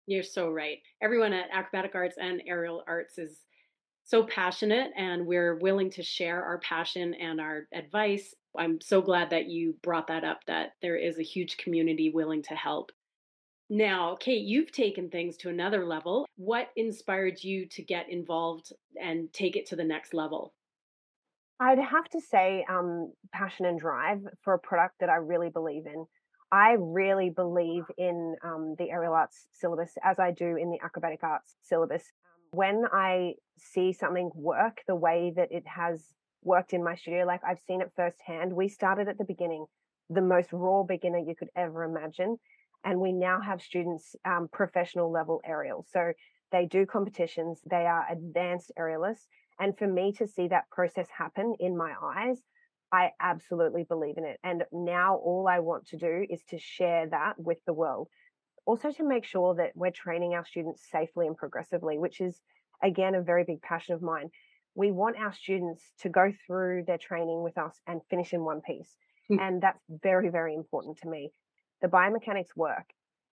You're 0.06 0.22
so 0.22 0.50
right. 0.50 0.78
Everyone 1.00 1.32
at 1.32 1.50
Acrobatic 1.52 1.94
Arts 1.94 2.16
and 2.20 2.42
Aerial 2.46 2.82
Arts 2.86 3.18
is 3.18 3.40
so 4.04 4.24
passionate, 4.24 4.90
and 4.96 5.26
we're 5.26 5.56
willing 5.56 5.90
to 5.90 6.02
share 6.02 6.42
our 6.44 6.58
passion 6.58 7.14
and 7.14 7.40
our 7.40 7.68
advice. 7.72 8.34
I'm 8.58 8.80
so 8.80 9.00
glad 9.00 9.30
that 9.30 9.46
you 9.46 9.76
brought 9.82 10.08
that 10.08 10.24
up. 10.24 10.40
That 10.46 10.72
there 10.82 10.96
is 10.96 11.18
a 11.18 11.22
huge 11.22 11.56
community 11.56 12.10
willing 12.10 12.42
to 12.44 12.54
help. 12.54 12.90
Now, 13.74 14.16
Kate, 14.20 14.44
you've 14.44 14.70
taken 14.70 15.08
things 15.08 15.38
to 15.38 15.48
another 15.48 15.86
level. 15.86 16.26
What 16.36 16.68
inspired 16.76 17.42
you 17.42 17.64
to 17.68 17.82
get 17.82 18.10
involved 18.10 18.70
and 19.00 19.32
take 19.32 19.56
it 19.56 19.64
to 19.68 19.76
the 19.76 19.82
next 19.82 20.12
level? 20.12 20.52
I'd 21.58 21.78
have 21.78 22.06
to 22.10 22.20
say 22.20 22.66
um, 22.68 23.14
passion 23.32 23.64
and 23.64 23.80
drive 23.80 24.18
for 24.42 24.52
a 24.52 24.58
product 24.58 24.96
that 25.00 25.08
I 25.08 25.14
really 25.14 25.48
believe 25.48 25.86
in. 25.86 26.04
I 26.52 26.76
really 26.78 27.30
believe 27.30 27.84
in 27.96 28.36
um, 28.44 28.74
the 28.78 28.90
aerial 28.90 29.14
arts 29.14 29.46
syllabus 29.54 29.92
as 30.04 30.18
I 30.18 30.32
do 30.32 30.56
in 30.56 30.70
the 30.70 30.78
acrobatic 30.84 31.20
arts 31.22 31.54
syllabus. 31.62 32.04
When 32.50 32.84
I 32.92 33.36
see 33.56 33.94
something 33.94 34.30
work 34.34 34.82
the 34.86 34.96
way 34.96 35.32
that 35.36 35.50
it 35.50 35.66
has 35.66 36.08
worked 36.44 36.74
in 36.74 36.84
my 36.84 36.94
studio, 36.94 37.24
like 37.24 37.40
I've 37.42 37.62
seen 37.66 37.80
it 37.80 37.90
firsthand, 37.96 38.52
we 38.52 38.68
started 38.68 39.08
at 39.08 39.16
the 39.16 39.24
beginning, 39.24 39.64
the 40.10 40.20
most 40.20 40.50
raw 40.52 40.82
beginner 40.82 41.20
you 41.20 41.34
could 41.34 41.48
ever 41.56 41.84
imagine 41.84 42.36
and 42.84 43.00
we 43.00 43.12
now 43.12 43.40
have 43.40 43.62
students 43.62 44.16
um, 44.24 44.48
professional 44.52 45.10
level 45.10 45.40
aerial. 45.44 45.84
So 45.92 46.12
they 46.50 46.66
do 46.66 46.84
competitions, 46.86 47.60
they 47.68 47.86
are 47.86 48.06
advanced 48.10 48.72
aerialists. 48.78 49.26
And 49.58 49.76
for 49.76 49.86
me 49.86 50.12
to 50.18 50.26
see 50.26 50.48
that 50.48 50.68
process 50.70 51.06
happen 51.16 51.54
in 51.60 51.76
my 51.76 51.92
eyes, 52.02 52.38
I 52.92 53.10
absolutely 53.20 53.84
believe 53.84 54.18
in 54.18 54.24
it. 54.24 54.38
And 54.44 54.64
now 54.72 55.16
all 55.16 55.48
I 55.48 55.60
want 55.60 55.86
to 55.88 55.96
do 55.96 56.26
is 56.28 56.42
to 56.50 56.58
share 56.58 57.08
that 57.08 57.38
with 57.38 57.58
the 57.66 57.72
world. 57.72 58.08
Also, 58.66 58.92
to 58.92 59.08
make 59.08 59.24
sure 59.24 59.54
that 59.54 59.72
we're 59.74 59.90
training 59.90 60.34
our 60.34 60.44
students 60.44 60.86
safely 60.90 61.26
and 61.26 61.36
progressively, 61.36 61.98
which 61.98 62.20
is, 62.20 62.40
again, 62.82 63.14
a 63.14 63.22
very 63.22 63.44
big 63.44 63.62
passion 63.62 63.94
of 63.94 64.02
mine. 64.02 64.30
We 64.74 64.92
want 64.92 65.16
our 65.16 65.32
students 65.32 65.82
to 66.00 66.08
go 66.08 66.32
through 66.46 66.84
their 66.86 66.98
training 66.98 67.42
with 67.42 67.58
us 67.58 67.80
and 67.86 68.00
finish 68.08 68.32
in 68.32 68.44
one 68.44 68.60
piece. 68.60 68.94
Mm. 69.30 69.40
And 69.40 69.62
that's 69.62 69.82
very, 69.88 70.28
very 70.28 70.54
important 70.54 70.98
to 70.98 71.08
me 71.08 71.32
the 71.82 71.88
biomechanics 71.88 72.56
work 72.56 72.86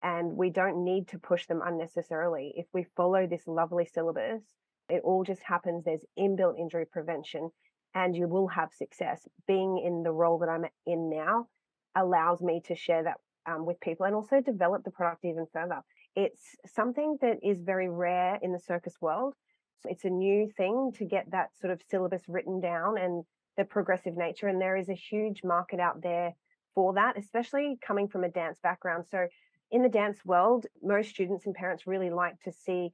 and 0.01 0.36
we 0.36 0.49
don't 0.49 0.83
need 0.83 1.07
to 1.10 1.19
push 1.19 1.45
them 1.47 1.62
unnecessarily. 1.63 2.53
If 2.55 2.65
we 2.73 2.86
follow 2.95 3.27
this 3.27 3.45
lovely 3.45 3.86
syllabus, 3.86 4.41
it 4.89 5.01
all 5.03 5.23
just 5.23 5.43
happens. 5.43 5.83
There's 5.83 6.05
inbuilt 6.17 6.60
injury 6.60 6.86
prevention 6.86 7.49
and 7.93 8.15
you 8.15 8.27
will 8.27 8.47
have 8.47 8.69
success. 8.73 9.27
Being 9.47 9.83
in 9.86 10.03
the 10.03 10.12
role 10.12 10.39
that 10.39 10.49
I'm 10.49 10.65
in 10.86 11.10
now 11.10 11.47
allows 11.95 12.41
me 12.41 12.62
to 12.67 12.75
share 12.75 13.03
that 13.03 13.17
um, 13.51 13.65
with 13.65 13.79
people 13.79 14.05
and 14.05 14.15
also 14.15 14.41
develop 14.41 14.83
the 14.83 14.91
product 14.91 15.25
even 15.25 15.45
further. 15.51 15.81
It's 16.15 16.55
something 16.65 17.17
that 17.21 17.38
is 17.43 17.60
very 17.62 17.89
rare 17.89 18.39
in 18.41 18.51
the 18.51 18.60
circus 18.60 18.95
world. 19.01 19.33
So 19.81 19.89
it's 19.89 20.05
a 20.05 20.10
new 20.10 20.49
thing 20.57 20.91
to 20.97 21.05
get 21.05 21.31
that 21.31 21.49
sort 21.60 21.71
of 21.71 21.81
syllabus 21.89 22.23
written 22.27 22.60
down 22.62 22.97
and 22.97 23.23
the 23.57 23.65
progressive 23.65 24.15
nature. 24.15 24.47
And 24.47 24.62
there 24.62 24.77
is 24.77 24.89
a 24.89 24.93
huge 24.95 25.41
market 25.43 25.79
out 25.79 26.01
there 26.01 26.33
for 26.77 26.93
that, 26.93 27.17
especially 27.17 27.79
coming 27.81 28.07
from 28.07 28.23
a 28.23 28.29
dance 28.29 28.59
background. 28.61 29.05
So, 29.09 29.27
in 29.71 29.81
the 29.81 29.89
dance 29.89 30.23
world, 30.23 30.67
most 30.83 31.09
students 31.09 31.47
and 31.47 31.55
parents 31.55 31.87
really 31.87 32.11
like 32.11 32.39
to 32.43 32.51
see 32.51 32.91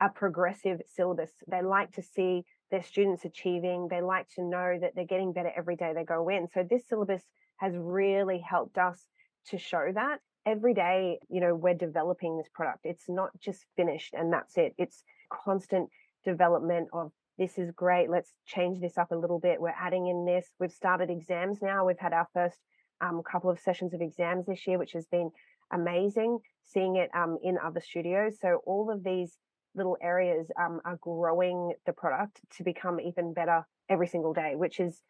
a 0.00 0.08
progressive 0.08 0.80
syllabus. 0.86 1.30
They 1.46 1.60
like 1.60 1.92
to 1.92 2.02
see 2.02 2.46
their 2.70 2.82
students 2.82 3.26
achieving. 3.26 3.88
They 3.88 4.00
like 4.00 4.26
to 4.36 4.42
know 4.42 4.78
that 4.80 4.94
they're 4.94 5.04
getting 5.04 5.34
better 5.34 5.52
every 5.54 5.76
day 5.76 5.92
they 5.92 6.04
go 6.04 6.30
in. 6.30 6.48
So, 6.48 6.62
this 6.62 6.88
syllabus 6.88 7.24
has 7.58 7.74
really 7.76 8.38
helped 8.38 8.78
us 8.78 9.04
to 9.50 9.58
show 9.58 9.90
that 9.92 10.20
every 10.46 10.72
day, 10.72 11.18
you 11.28 11.42
know, 11.42 11.54
we're 11.54 11.74
developing 11.74 12.38
this 12.38 12.48
product. 12.54 12.80
It's 12.84 13.04
not 13.06 13.38
just 13.38 13.66
finished 13.76 14.14
and 14.14 14.32
that's 14.32 14.56
it. 14.56 14.74
It's 14.78 15.04
constant 15.30 15.90
development 16.24 16.88
of 16.94 17.12
this 17.36 17.58
is 17.58 17.70
great. 17.72 18.08
Let's 18.08 18.32
change 18.46 18.80
this 18.80 18.96
up 18.96 19.12
a 19.12 19.16
little 19.16 19.38
bit. 19.38 19.60
We're 19.60 19.74
adding 19.78 20.06
in 20.06 20.24
this. 20.24 20.46
We've 20.58 20.72
started 20.72 21.10
exams 21.10 21.60
now. 21.60 21.84
We've 21.84 21.98
had 21.98 22.14
our 22.14 22.28
first 22.32 22.56
um, 23.00 23.18
a 23.18 23.30
couple 23.30 23.50
of 23.50 23.58
sessions 23.58 23.94
of 23.94 24.00
exams 24.00 24.46
this 24.46 24.66
year, 24.66 24.78
which 24.78 24.92
has 24.92 25.06
been 25.06 25.30
amazing 25.72 26.38
seeing 26.66 26.96
it 26.96 27.10
um, 27.14 27.38
in 27.42 27.58
other 27.64 27.80
studios. 27.80 28.38
So 28.40 28.60
all 28.66 28.90
of 28.90 29.04
these 29.04 29.38
little 29.74 29.96
areas 30.02 30.50
um, 30.60 30.80
are 30.84 30.98
growing 31.00 31.72
the 31.84 31.92
product 31.92 32.40
to 32.56 32.64
become 32.64 33.00
even 33.00 33.32
better 33.32 33.66
every 33.88 34.06
single 34.06 34.32
day, 34.32 34.54
which 34.56 34.80
is 34.80 35.00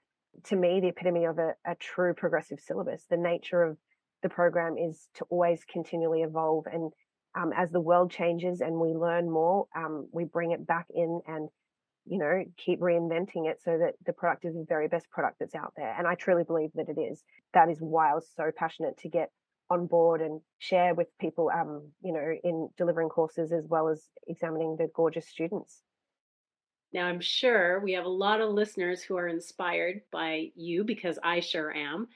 to 0.45 0.57
me 0.57 0.81
the 0.81 0.89
epitome 0.89 1.25
of 1.25 1.39
a, 1.39 1.55
a 1.67 1.75
true 1.77 2.13
progressive 2.15 2.61
syllabus. 2.61 3.05
The 3.09 3.17
nature 3.17 3.63
of 3.63 3.79
the 4.23 4.29
program 4.29 4.77
is 4.77 5.09
to 5.15 5.25
always 5.31 5.65
continually 5.71 6.23
evolve 6.23 6.67
and 6.71 6.93
um, 7.35 7.53
as 7.55 7.71
the 7.71 7.81
world 7.81 8.11
changes 8.11 8.61
and 8.63 8.81
we 8.81 8.89
learn 8.89 9.31
more, 9.31 9.67
um, 9.77 10.09
we 10.11 10.25
bring 10.25 10.53
it 10.53 10.67
back 10.67 10.87
in 10.95 11.21
and 11.27 11.49
you 12.07 12.19
know, 12.19 12.45
keep 12.57 12.81
reinventing 12.81 13.49
it 13.49 13.61
so 13.63 13.79
that 13.79 13.95
the 14.05 14.13
product 14.13 14.45
is 14.45 14.55
the 14.55 14.65
very 14.69 14.89
best 14.89 15.11
product 15.11 15.39
that's 15.41 15.55
out 15.55 15.73
there. 15.77 15.95
And 15.99 16.07
I 16.07 16.15
truly 16.15 16.45
believe 16.45 16.71
that 16.75 16.89
it 16.89 17.01
is. 17.01 17.23
That 17.55 17.69
is 17.69 17.79
why 17.81 18.11
I 18.11 18.15
was 18.15 18.29
so 18.37 18.51
passionate 18.57 18.99
to 18.99 19.09
get 19.09 19.31
on 19.69 19.87
board 19.87 20.23
and 20.23 20.41
share 20.59 20.95
with 20.95 21.09
people, 21.21 21.51
um, 21.53 21.91
you 22.03 22.13
know, 22.13 22.33
in 22.45 22.69
delivering 22.77 23.09
courses 23.09 23.53
as 23.53 23.67
well 23.69 23.89
as 23.89 24.09
examining 24.29 24.77
the 24.77 24.89
gorgeous 24.95 25.27
students. 25.27 25.83
Now, 26.93 27.07
I'm 27.07 27.21
sure 27.21 27.81
we 27.81 27.93
have 27.95 28.05
a 28.05 28.09
lot 28.09 28.41
of 28.41 28.51
listeners 28.51 29.03
who 29.03 29.17
are 29.17 29.27
inspired 29.27 30.03
by 30.13 30.51
you 30.55 30.85
because 30.85 31.19
I 31.23 31.41
sure 31.41 31.75
am. 31.75 32.09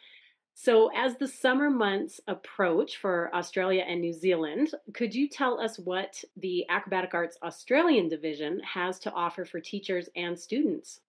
So, 0.55 0.91
as 0.95 1.17
the 1.17 1.29
summer 1.29 1.71
months 1.71 2.21
approach 2.27 2.99
for 2.99 3.35
Australia 3.35 3.85
and 3.87 4.01
New 4.01 4.13
Zealand, 4.13 4.73
could 4.93 5.15
you 5.15 5.29
tell 5.29 5.59
us 5.59 5.79
what 5.79 6.23
the 6.37 6.67
Acrobatic 6.69 7.15
Arts 7.15 7.39
Australian 7.43 8.09
division 8.09 8.61
has 8.61 8.99
to 9.01 9.13
offer 9.13 9.45
for 9.45 9.61
teachers 9.61 10.09
and 10.15 10.39
students? 10.39 11.01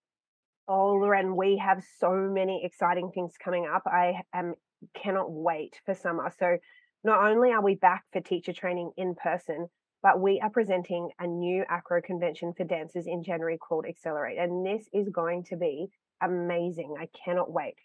Oh, 0.67 0.93
Loren, 0.93 1.35
we 1.35 1.57
have 1.57 1.83
so 1.99 2.13
many 2.13 2.63
exciting 2.63 3.11
things 3.11 3.33
coming 3.43 3.67
up. 3.67 3.83
I 3.85 4.21
am 4.33 4.55
cannot 4.95 5.31
wait 5.31 5.79
for 5.85 5.93
summer. 5.93 6.31
So, 6.39 6.57
not 7.03 7.29
only 7.29 7.51
are 7.51 7.63
we 7.63 7.75
back 7.75 8.05
for 8.13 8.21
teacher 8.21 8.53
training 8.53 8.91
in 8.95 9.15
person, 9.15 9.67
but 10.03 10.19
we 10.19 10.39
are 10.39 10.49
presenting 10.49 11.09
a 11.19 11.27
new 11.27 11.63
acro 11.69 12.01
convention 12.01 12.53
for 12.53 12.63
dancers 12.63 13.05
in 13.05 13.23
January 13.23 13.57
called 13.57 13.85
Accelerate. 13.85 14.37
And 14.37 14.65
this 14.65 14.87
is 14.93 15.09
going 15.09 15.43
to 15.45 15.55
be 15.55 15.89
amazing. 16.21 16.95
I 16.99 17.07
cannot 17.25 17.51
wait. 17.51 17.75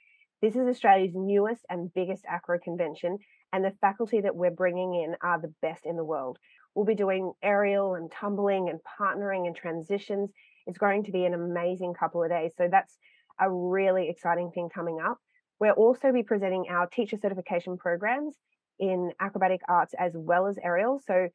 This 0.42 0.54
is 0.54 0.68
Australia's 0.68 1.14
newest 1.14 1.64
and 1.70 1.92
biggest 1.94 2.24
acro 2.28 2.58
convention, 2.58 3.16
and 3.54 3.64
the 3.64 3.72
faculty 3.80 4.20
that 4.20 4.36
we're 4.36 4.50
bringing 4.50 4.94
in 4.94 5.16
are 5.22 5.40
the 5.40 5.54
best 5.62 5.86
in 5.86 5.96
the 5.96 6.04
world. 6.04 6.38
We'll 6.74 6.84
be 6.84 6.94
doing 6.94 7.32
aerial 7.42 7.94
and 7.94 8.12
tumbling 8.12 8.68
and 8.68 8.78
partnering 9.00 9.46
and 9.46 9.56
transitions. 9.56 10.30
It's 10.66 10.76
going 10.76 11.04
to 11.04 11.10
be 11.10 11.24
an 11.24 11.32
amazing 11.32 11.94
couple 11.94 12.22
of 12.22 12.28
days. 12.28 12.52
So 12.58 12.68
that's 12.70 12.98
a 13.40 13.50
really 13.50 14.10
exciting 14.10 14.50
thing 14.54 14.68
coming 14.68 14.98
up. 15.02 15.16
We'll 15.58 15.72
also 15.72 16.12
be 16.12 16.22
presenting 16.22 16.66
our 16.68 16.86
teacher 16.86 17.16
certification 17.16 17.78
programs 17.78 18.34
in 18.78 19.12
acrobatic 19.18 19.62
arts 19.66 19.94
as 19.98 20.12
well 20.14 20.48
as 20.48 20.58
aerial. 20.62 21.00
So 21.06 21.28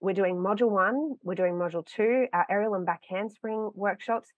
we're 0.00 0.14
doing 0.14 0.34
module 0.34 0.70
one, 0.70 1.12
we're 1.22 1.36
doing 1.36 1.54
module 1.54 1.86
two, 1.86 2.26
our 2.32 2.46
aerial 2.50 2.74
and 2.74 2.84
back 2.84 3.02
handspring 3.08 3.70
workshops. 3.74 4.32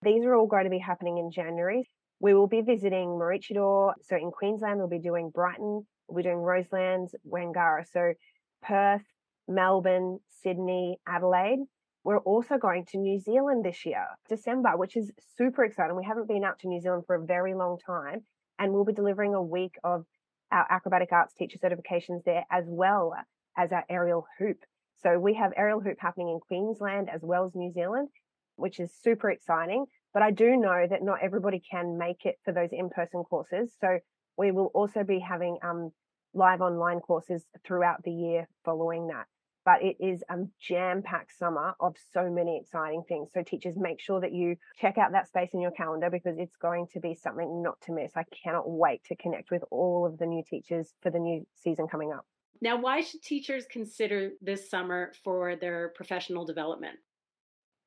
These 0.00 0.24
are 0.24 0.34
all 0.34 0.46
going 0.46 0.64
to 0.64 0.70
be 0.70 0.78
happening 0.78 1.18
in 1.18 1.30
January. 1.30 1.86
We 2.20 2.34
will 2.34 2.46
be 2.46 2.62
visiting 2.62 3.08
Maroochydore. 3.08 3.94
So 4.02 4.16
in 4.16 4.30
Queensland, 4.30 4.78
we'll 4.78 4.88
be 4.88 4.98
doing 4.98 5.30
Brighton, 5.30 5.86
we'll 6.08 6.16
be 6.16 6.22
doing 6.22 6.38
Roselands, 6.38 7.14
Wangara. 7.28 7.84
So 7.90 8.14
Perth, 8.62 9.04
Melbourne, 9.48 10.18
Sydney, 10.42 10.98
Adelaide. 11.06 11.60
We're 12.04 12.18
also 12.18 12.56
going 12.56 12.84
to 12.86 12.98
New 12.98 13.18
Zealand 13.18 13.64
this 13.64 13.84
year, 13.84 14.06
December, 14.28 14.76
which 14.76 14.96
is 14.96 15.10
super 15.36 15.64
exciting. 15.64 15.96
We 15.96 16.04
haven't 16.04 16.28
been 16.28 16.44
out 16.44 16.60
to 16.60 16.68
New 16.68 16.80
Zealand 16.80 17.02
for 17.06 17.16
a 17.16 17.24
very 17.24 17.54
long 17.54 17.78
time, 17.84 18.24
and 18.58 18.72
we'll 18.72 18.84
be 18.84 18.92
delivering 18.92 19.34
a 19.34 19.42
week 19.42 19.74
of 19.82 20.06
our 20.52 20.66
acrobatic 20.70 21.10
arts 21.10 21.34
teacher 21.34 21.58
certifications 21.58 22.22
there 22.24 22.44
as 22.50 22.64
well 22.68 23.12
as 23.56 23.72
our 23.72 23.84
aerial 23.88 24.26
hoop. 24.38 24.58
So 25.02 25.18
we 25.18 25.34
have 25.34 25.52
aerial 25.56 25.80
hoop 25.80 25.96
happening 25.98 26.28
in 26.28 26.40
Queensland 26.40 27.10
as 27.12 27.22
well 27.22 27.44
as 27.44 27.54
New 27.54 27.72
Zealand, 27.72 28.08
which 28.54 28.78
is 28.78 28.92
super 29.02 29.30
exciting. 29.30 29.86
But 30.16 30.22
I 30.22 30.30
do 30.30 30.56
know 30.56 30.86
that 30.88 31.02
not 31.02 31.18
everybody 31.22 31.60
can 31.70 31.98
make 31.98 32.24
it 32.24 32.36
for 32.42 32.50
those 32.50 32.70
in 32.72 32.88
person 32.88 33.22
courses. 33.24 33.76
So 33.78 33.98
we 34.38 34.50
will 34.50 34.70
also 34.72 35.04
be 35.04 35.18
having 35.18 35.58
um, 35.62 35.92
live 36.32 36.62
online 36.62 37.00
courses 37.00 37.44
throughout 37.66 38.02
the 38.02 38.12
year 38.12 38.48
following 38.64 39.08
that. 39.08 39.26
But 39.66 39.82
it 39.82 39.98
is 40.00 40.24
a 40.30 40.36
jam 40.58 41.02
packed 41.02 41.36
summer 41.36 41.74
of 41.80 41.96
so 42.14 42.30
many 42.30 42.58
exciting 42.58 43.02
things. 43.06 43.28
So, 43.34 43.42
teachers, 43.42 43.74
make 43.76 44.00
sure 44.00 44.22
that 44.22 44.32
you 44.32 44.56
check 44.80 44.96
out 44.96 45.12
that 45.12 45.28
space 45.28 45.50
in 45.52 45.60
your 45.60 45.72
calendar 45.72 46.08
because 46.08 46.38
it's 46.38 46.56
going 46.56 46.86
to 46.94 47.00
be 47.00 47.12
something 47.12 47.62
not 47.62 47.78
to 47.82 47.92
miss. 47.92 48.12
I 48.16 48.24
cannot 48.42 48.70
wait 48.70 49.04
to 49.08 49.16
connect 49.16 49.50
with 49.50 49.64
all 49.70 50.06
of 50.06 50.16
the 50.16 50.24
new 50.24 50.42
teachers 50.48 50.94
for 51.02 51.10
the 51.10 51.18
new 51.18 51.46
season 51.56 51.88
coming 51.88 52.14
up. 52.14 52.24
Now, 52.62 52.80
why 52.80 53.02
should 53.02 53.20
teachers 53.20 53.66
consider 53.70 54.30
this 54.40 54.70
summer 54.70 55.12
for 55.22 55.56
their 55.56 55.92
professional 55.94 56.46
development? 56.46 57.00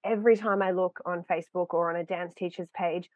Every 0.03 0.35
time 0.35 0.61
I 0.61 0.71
look 0.71 0.99
on 1.05 1.23
Facebook 1.29 1.67
or 1.73 1.89
on 1.89 1.95
a 1.95 2.03
dance 2.03 2.33
teacher's 2.33 2.69
page, 2.75 3.09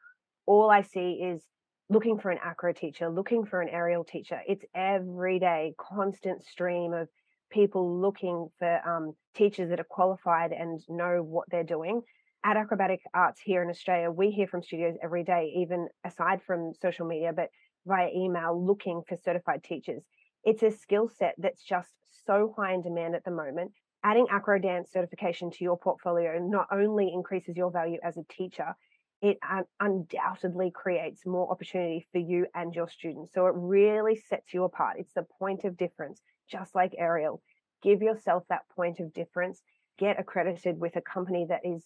all 0.46 0.70
I 0.70 0.82
see 0.82 1.14
is 1.14 1.42
looking 1.90 2.20
for 2.20 2.32
an 2.32 2.40
acro 2.44 2.74
teacher, 2.74 3.10
looking 3.10 3.46
for 3.46 3.62
an 3.62 3.70
aerial 3.70 4.04
teacher. 4.04 4.42
It's 4.48 4.64
every 4.74 5.40
day, 5.40 5.74
constant 5.78 6.44
stream 6.44 6.94
of 6.94 7.08
people 7.52 8.00
looking 8.02 8.50
for 8.58 8.88
um, 8.88 9.14
teachers 9.36 9.70
that 9.70 9.80
are 9.80 9.86
qualified 9.86 10.52
and 10.52 10.82
know 10.90 11.22
what 11.22 11.50
they're 11.50 11.64
doing. 11.64 12.02
At 12.44 12.58
Acrobatic 12.58 13.02
Arts 13.14 13.40
here 13.42 13.64
in 13.64 13.70
Australia, 13.70 14.12
we 14.12 14.32
hear 14.32 14.48
from 14.48 14.64
studios 14.64 14.96
every 15.02 15.24
day, 15.24 15.54
even 15.58 15.88
aside 16.04 16.42
from 16.46 16.74
social 16.82 17.06
media, 17.06 17.32
but 17.34 17.50
via 17.86 18.10
email, 18.14 18.66
looking 18.66 19.02
for 19.08 19.18
certified 19.24 19.64
teachers. 19.64 20.04
It's 20.44 20.64
a 20.64 20.72
skill 20.72 21.10
set 21.10 21.36
that's 21.38 21.64
just 21.64 21.92
so 22.26 22.54
high 22.58 22.74
in 22.74 22.82
demand 22.82 23.16
at 23.16 23.24
the 23.24 23.32
moment 23.32 23.72
adding 24.04 24.28
acro 24.30 24.60
dance 24.60 24.92
certification 24.92 25.50
to 25.52 25.64
your 25.64 25.78
portfolio 25.78 26.38
not 26.40 26.68
only 26.72 27.12
increases 27.14 27.56
your 27.56 27.72
value 27.72 27.98
as 28.04 28.18
a 28.18 28.24
teacher 28.30 28.76
it 29.22 29.38
undoubtedly 29.80 30.70
creates 30.70 31.26
more 31.26 31.50
opportunity 31.50 32.06
for 32.12 32.18
you 32.18 32.46
and 32.54 32.76
your 32.76 32.90
students. 32.90 33.32
So 33.34 33.48
it 33.48 33.54
really 33.56 34.18
sets 34.18 34.54
you 34.54 34.66
apart. 34.66 34.98
It's 35.00 35.14
the 35.14 35.26
point 35.40 35.64
of 35.64 35.78
difference 35.78 36.22
just 36.52 36.76
like 36.76 36.94
aerial 36.98 37.42
give 37.82 38.02
yourself 38.02 38.44
that 38.50 38.68
point 38.76 39.00
of 39.00 39.14
difference. 39.14 39.62
Get 39.98 40.20
accredited 40.20 40.80
with 40.80 40.96
a 40.96 41.02
company 41.02 41.46
that 41.50 41.62
is 41.64 41.86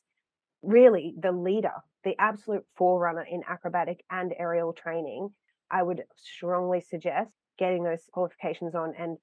really 0.63 1.13
the 1.19 1.31
leader 1.31 1.73
the 2.03 2.15
absolute 2.19 2.63
forerunner 2.75 3.25
in 3.29 3.41
acrobatic 3.47 4.03
and 4.09 4.33
aerial 4.39 4.71
training. 4.73 5.29
I 5.69 5.83
would 5.83 6.03
strongly 6.15 6.79
suggest 6.79 7.31
getting 7.59 7.83
those 7.83 8.01
qualifications 8.11 8.73
on 8.75 8.93
and 8.97 9.17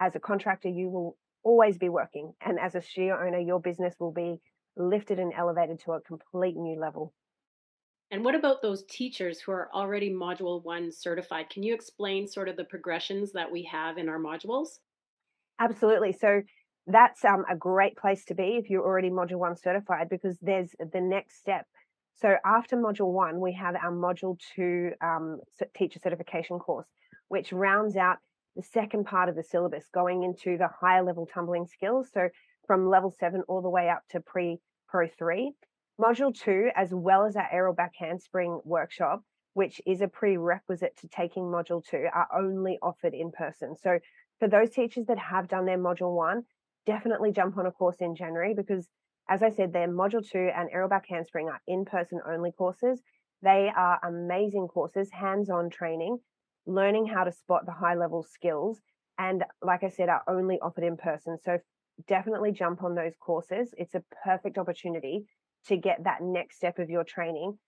as 0.00 0.16
a 0.16 0.20
contractor 0.20 0.68
you 0.68 0.88
will 0.88 1.16
always 1.42 1.78
be 1.78 1.88
working. 1.88 2.32
And 2.44 2.58
as 2.58 2.74
a 2.74 2.82
studio 2.82 3.18
owner, 3.20 3.38
your 3.38 3.60
business 3.60 3.94
will 3.98 4.12
be 4.12 4.40
lifted 4.76 5.18
and 5.18 5.32
elevated 5.36 5.80
to 5.84 5.92
a 5.92 6.00
complete 6.00 6.56
new 6.56 6.78
level. 6.78 7.12
And 8.10 8.24
what 8.24 8.34
about 8.34 8.60
those 8.60 8.84
teachers 8.88 9.40
who 9.40 9.52
are 9.52 9.70
already 9.72 10.10
Module 10.10 10.64
1 10.64 10.90
certified? 10.90 11.48
Can 11.48 11.62
you 11.62 11.74
explain 11.74 12.26
sort 12.26 12.48
of 12.48 12.56
the 12.56 12.64
progressions 12.64 13.32
that 13.32 13.50
we 13.50 13.62
have 13.64 13.98
in 13.98 14.08
our 14.08 14.18
modules? 14.18 14.78
Absolutely. 15.60 16.12
So 16.12 16.42
that's 16.86 17.24
um, 17.24 17.44
a 17.48 17.54
great 17.54 17.96
place 17.96 18.24
to 18.26 18.34
be 18.34 18.58
if 18.60 18.68
you're 18.68 18.84
already 18.84 19.10
Module 19.10 19.38
1 19.38 19.56
certified 19.56 20.08
because 20.08 20.36
there's 20.42 20.70
the 20.92 21.00
next 21.00 21.38
step. 21.38 21.66
So 22.16 22.36
after 22.44 22.76
Module 22.76 23.12
1, 23.12 23.38
we 23.38 23.52
have 23.52 23.76
our 23.76 23.92
Module 23.92 24.36
2 24.56 24.90
um, 25.00 25.38
teacher 25.76 26.00
certification 26.02 26.58
course, 26.58 26.88
which 27.28 27.52
rounds 27.52 27.96
out 27.96 28.16
the 28.56 28.62
second 28.62 29.04
part 29.04 29.28
of 29.28 29.36
the 29.36 29.42
syllabus 29.42 29.88
going 29.92 30.22
into 30.22 30.58
the 30.58 30.68
higher 30.80 31.02
level 31.02 31.26
tumbling 31.26 31.66
skills. 31.66 32.08
So 32.12 32.28
from 32.66 32.88
level 32.88 33.10
seven 33.10 33.42
all 33.48 33.62
the 33.62 33.70
way 33.70 33.88
up 33.88 34.02
to 34.10 34.20
pre 34.20 34.58
pro 34.88 35.08
three. 35.08 35.52
Module 36.00 36.34
two, 36.34 36.70
as 36.74 36.90
well 36.92 37.26
as 37.26 37.36
our 37.36 37.48
aerial 37.52 37.74
back 37.74 37.92
handspring 37.98 38.60
workshop, 38.64 39.22
which 39.54 39.80
is 39.86 40.00
a 40.00 40.08
prerequisite 40.08 40.96
to 40.98 41.08
taking 41.08 41.44
module 41.44 41.84
two, 41.84 42.06
are 42.12 42.28
only 42.34 42.78
offered 42.82 43.12
in 43.12 43.30
person. 43.30 43.76
So 43.76 43.98
for 44.38 44.48
those 44.48 44.70
teachers 44.70 45.06
that 45.06 45.18
have 45.18 45.48
done 45.48 45.66
their 45.66 45.78
module 45.78 46.16
one, 46.16 46.44
definitely 46.86 47.32
jump 47.32 47.58
on 47.58 47.66
a 47.66 47.70
course 47.70 47.98
in 48.00 48.16
January 48.16 48.54
because 48.54 48.88
as 49.28 49.42
I 49.44 49.50
said, 49.50 49.72
their 49.72 49.86
module 49.86 50.28
two 50.28 50.50
and 50.56 50.68
aerial 50.72 50.88
back 50.88 51.04
handspring 51.08 51.48
are 51.48 51.60
in-person 51.68 52.20
only 52.26 52.50
courses. 52.50 53.00
They 53.42 53.70
are 53.74 54.00
amazing 54.02 54.66
courses, 54.68 55.08
hands-on 55.12 55.70
training 55.70 56.18
learning 56.66 57.06
how 57.06 57.24
to 57.24 57.32
spot 57.32 57.66
the 57.66 57.72
high 57.72 57.94
level 57.94 58.22
skills. 58.22 58.80
And 59.18 59.44
like 59.62 59.84
I 59.84 59.88
said, 59.88 60.08
are 60.08 60.22
only 60.28 60.58
offered 60.60 60.84
in 60.84 60.96
person. 60.96 61.38
So 61.42 61.58
definitely 62.06 62.52
jump 62.52 62.82
on 62.82 62.94
those 62.94 63.14
courses. 63.20 63.74
It's 63.76 63.94
a 63.94 64.04
perfect 64.24 64.58
opportunity 64.58 65.26
to 65.66 65.76
get 65.76 66.04
that 66.04 66.22
next 66.22 66.56
step 66.56 66.78
of 66.78 66.88
your 66.88 67.04
training 67.04 67.58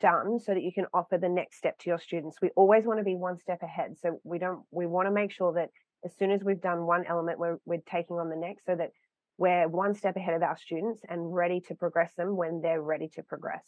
done 0.00 0.38
so 0.38 0.54
that 0.54 0.62
you 0.62 0.72
can 0.72 0.86
offer 0.94 1.18
the 1.18 1.28
next 1.28 1.58
step 1.58 1.78
to 1.78 1.90
your 1.90 1.98
students. 1.98 2.38
We 2.40 2.50
always 2.56 2.84
want 2.84 3.00
to 3.00 3.04
be 3.04 3.16
one 3.16 3.38
step 3.38 3.62
ahead. 3.62 3.96
So 4.00 4.20
we 4.24 4.38
don't 4.38 4.62
we 4.70 4.86
want 4.86 5.06
to 5.06 5.12
make 5.12 5.32
sure 5.32 5.52
that 5.54 5.70
as 6.04 6.16
soon 6.16 6.30
as 6.30 6.42
we've 6.42 6.60
done 6.60 6.86
one 6.86 7.04
element, 7.06 7.38
we're 7.38 7.58
we're 7.64 7.82
taking 7.90 8.16
on 8.16 8.30
the 8.30 8.36
next 8.36 8.64
so 8.64 8.74
that 8.76 8.90
we're 9.36 9.68
one 9.68 9.94
step 9.94 10.16
ahead 10.16 10.34
of 10.34 10.42
our 10.42 10.56
students 10.56 11.00
and 11.08 11.34
ready 11.34 11.60
to 11.60 11.74
progress 11.74 12.12
them 12.16 12.36
when 12.36 12.60
they're 12.60 12.82
ready 12.82 13.08
to 13.08 13.22
progress. 13.22 13.64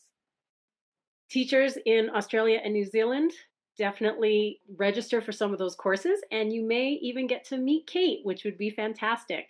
Teachers 1.31 1.79
in 1.87 2.11
Australia 2.15 2.61
and 2.63 2.75
New 2.75 2.85
Zealand, 2.85 3.33
definitely 3.77 4.61
register 4.77 5.21
for 5.21 5.33
some 5.33 5.53
of 5.53 5.59
those 5.59 5.75
courses 5.75 6.21
and 6.31 6.53
you 6.53 6.67
may 6.67 6.99
even 7.03 7.27
get 7.27 7.45
to 7.47 7.57
meet 7.57 7.87
Kate, 7.87 8.21
which 8.23 8.45
would 8.45 8.59
be 8.59 8.71
fantastic. 8.71 9.49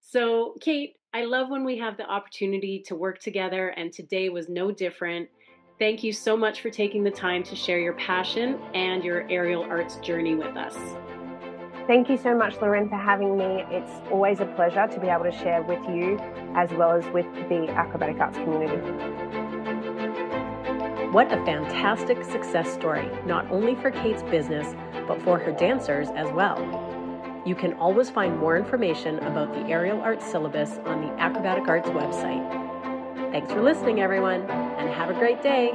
So, 0.00 0.54
Kate, 0.60 0.96
I 1.14 1.24
love 1.24 1.48
when 1.50 1.64
we 1.64 1.78
have 1.78 1.96
the 1.96 2.10
opportunity 2.10 2.82
to 2.86 2.96
work 2.96 3.20
together, 3.20 3.68
and 3.68 3.92
today 3.92 4.30
was 4.30 4.48
no 4.48 4.72
different. 4.72 5.28
Thank 5.78 6.02
you 6.02 6.12
so 6.12 6.36
much 6.36 6.60
for 6.60 6.70
taking 6.70 7.04
the 7.04 7.10
time 7.10 7.42
to 7.44 7.56
share 7.56 7.78
your 7.78 7.92
passion 7.94 8.58
and 8.74 9.04
your 9.04 9.28
aerial 9.30 9.62
arts 9.62 9.96
journey 9.96 10.34
with 10.34 10.56
us. 10.56 10.76
Thank 11.86 12.08
you 12.08 12.16
so 12.16 12.36
much, 12.36 12.54
Loren, 12.60 12.88
for 12.88 12.96
having 12.96 13.36
me. 13.36 13.64
It's 13.70 13.90
always 14.10 14.40
a 14.40 14.46
pleasure 14.46 14.86
to 14.86 15.00
be 15.00 15.08
able 15.08 15.24
to 15.24 15.32
share 15.32 15.62
with 15.62 15.82
you 15.88 16.18
as 16.54 16.70
well 16.72 16.92
as 16.92 17.04
with 17.12 17.26
the 17.48 17.68
acrobatic 17.70 18.18
arts 18.20 18.38
community. 18.38 19.41
What 21.12 21.30
a 21.30 21.44
fantastic 21.44 22.24
success 22.24 22.72
story, 22.72 23.06
not 23.26 23.46
only 23.50 23.74
for 23.74 23.90
Kate's 23.90 24.22
business, 24.22 24.74
but 25.06 25.20
for 25.20 25.38
her 25.38 25.52
dancers 25.52 26.08
as 26.14 26.32
well. 26.32 26.56
You 27.44 27.54
can 27.54 27.74
always 27.74 28.08
find 28.08 28.38
more 28.38 28.56
information 28.56 29.18
about 29.18 29.52
the 29.52 29.60
aerial 29.70 30.00
arts 30.00 30.24
syllabus 30.24 30.78
on 30.86 31.02
the 31.02 31.12
Acrobatic 31.20 31.68
Arts 31.68 31.90
website. 31.90 33.30
Thanks 33.30 33.52
for 33.52 33.60
listening, 33.60 34.00
everyone, 34.00 34.50
and 34.50 34.88
have 34.88 35.10
a 35.10 35.12
great 35.12 35.42
day. 35.42 35.72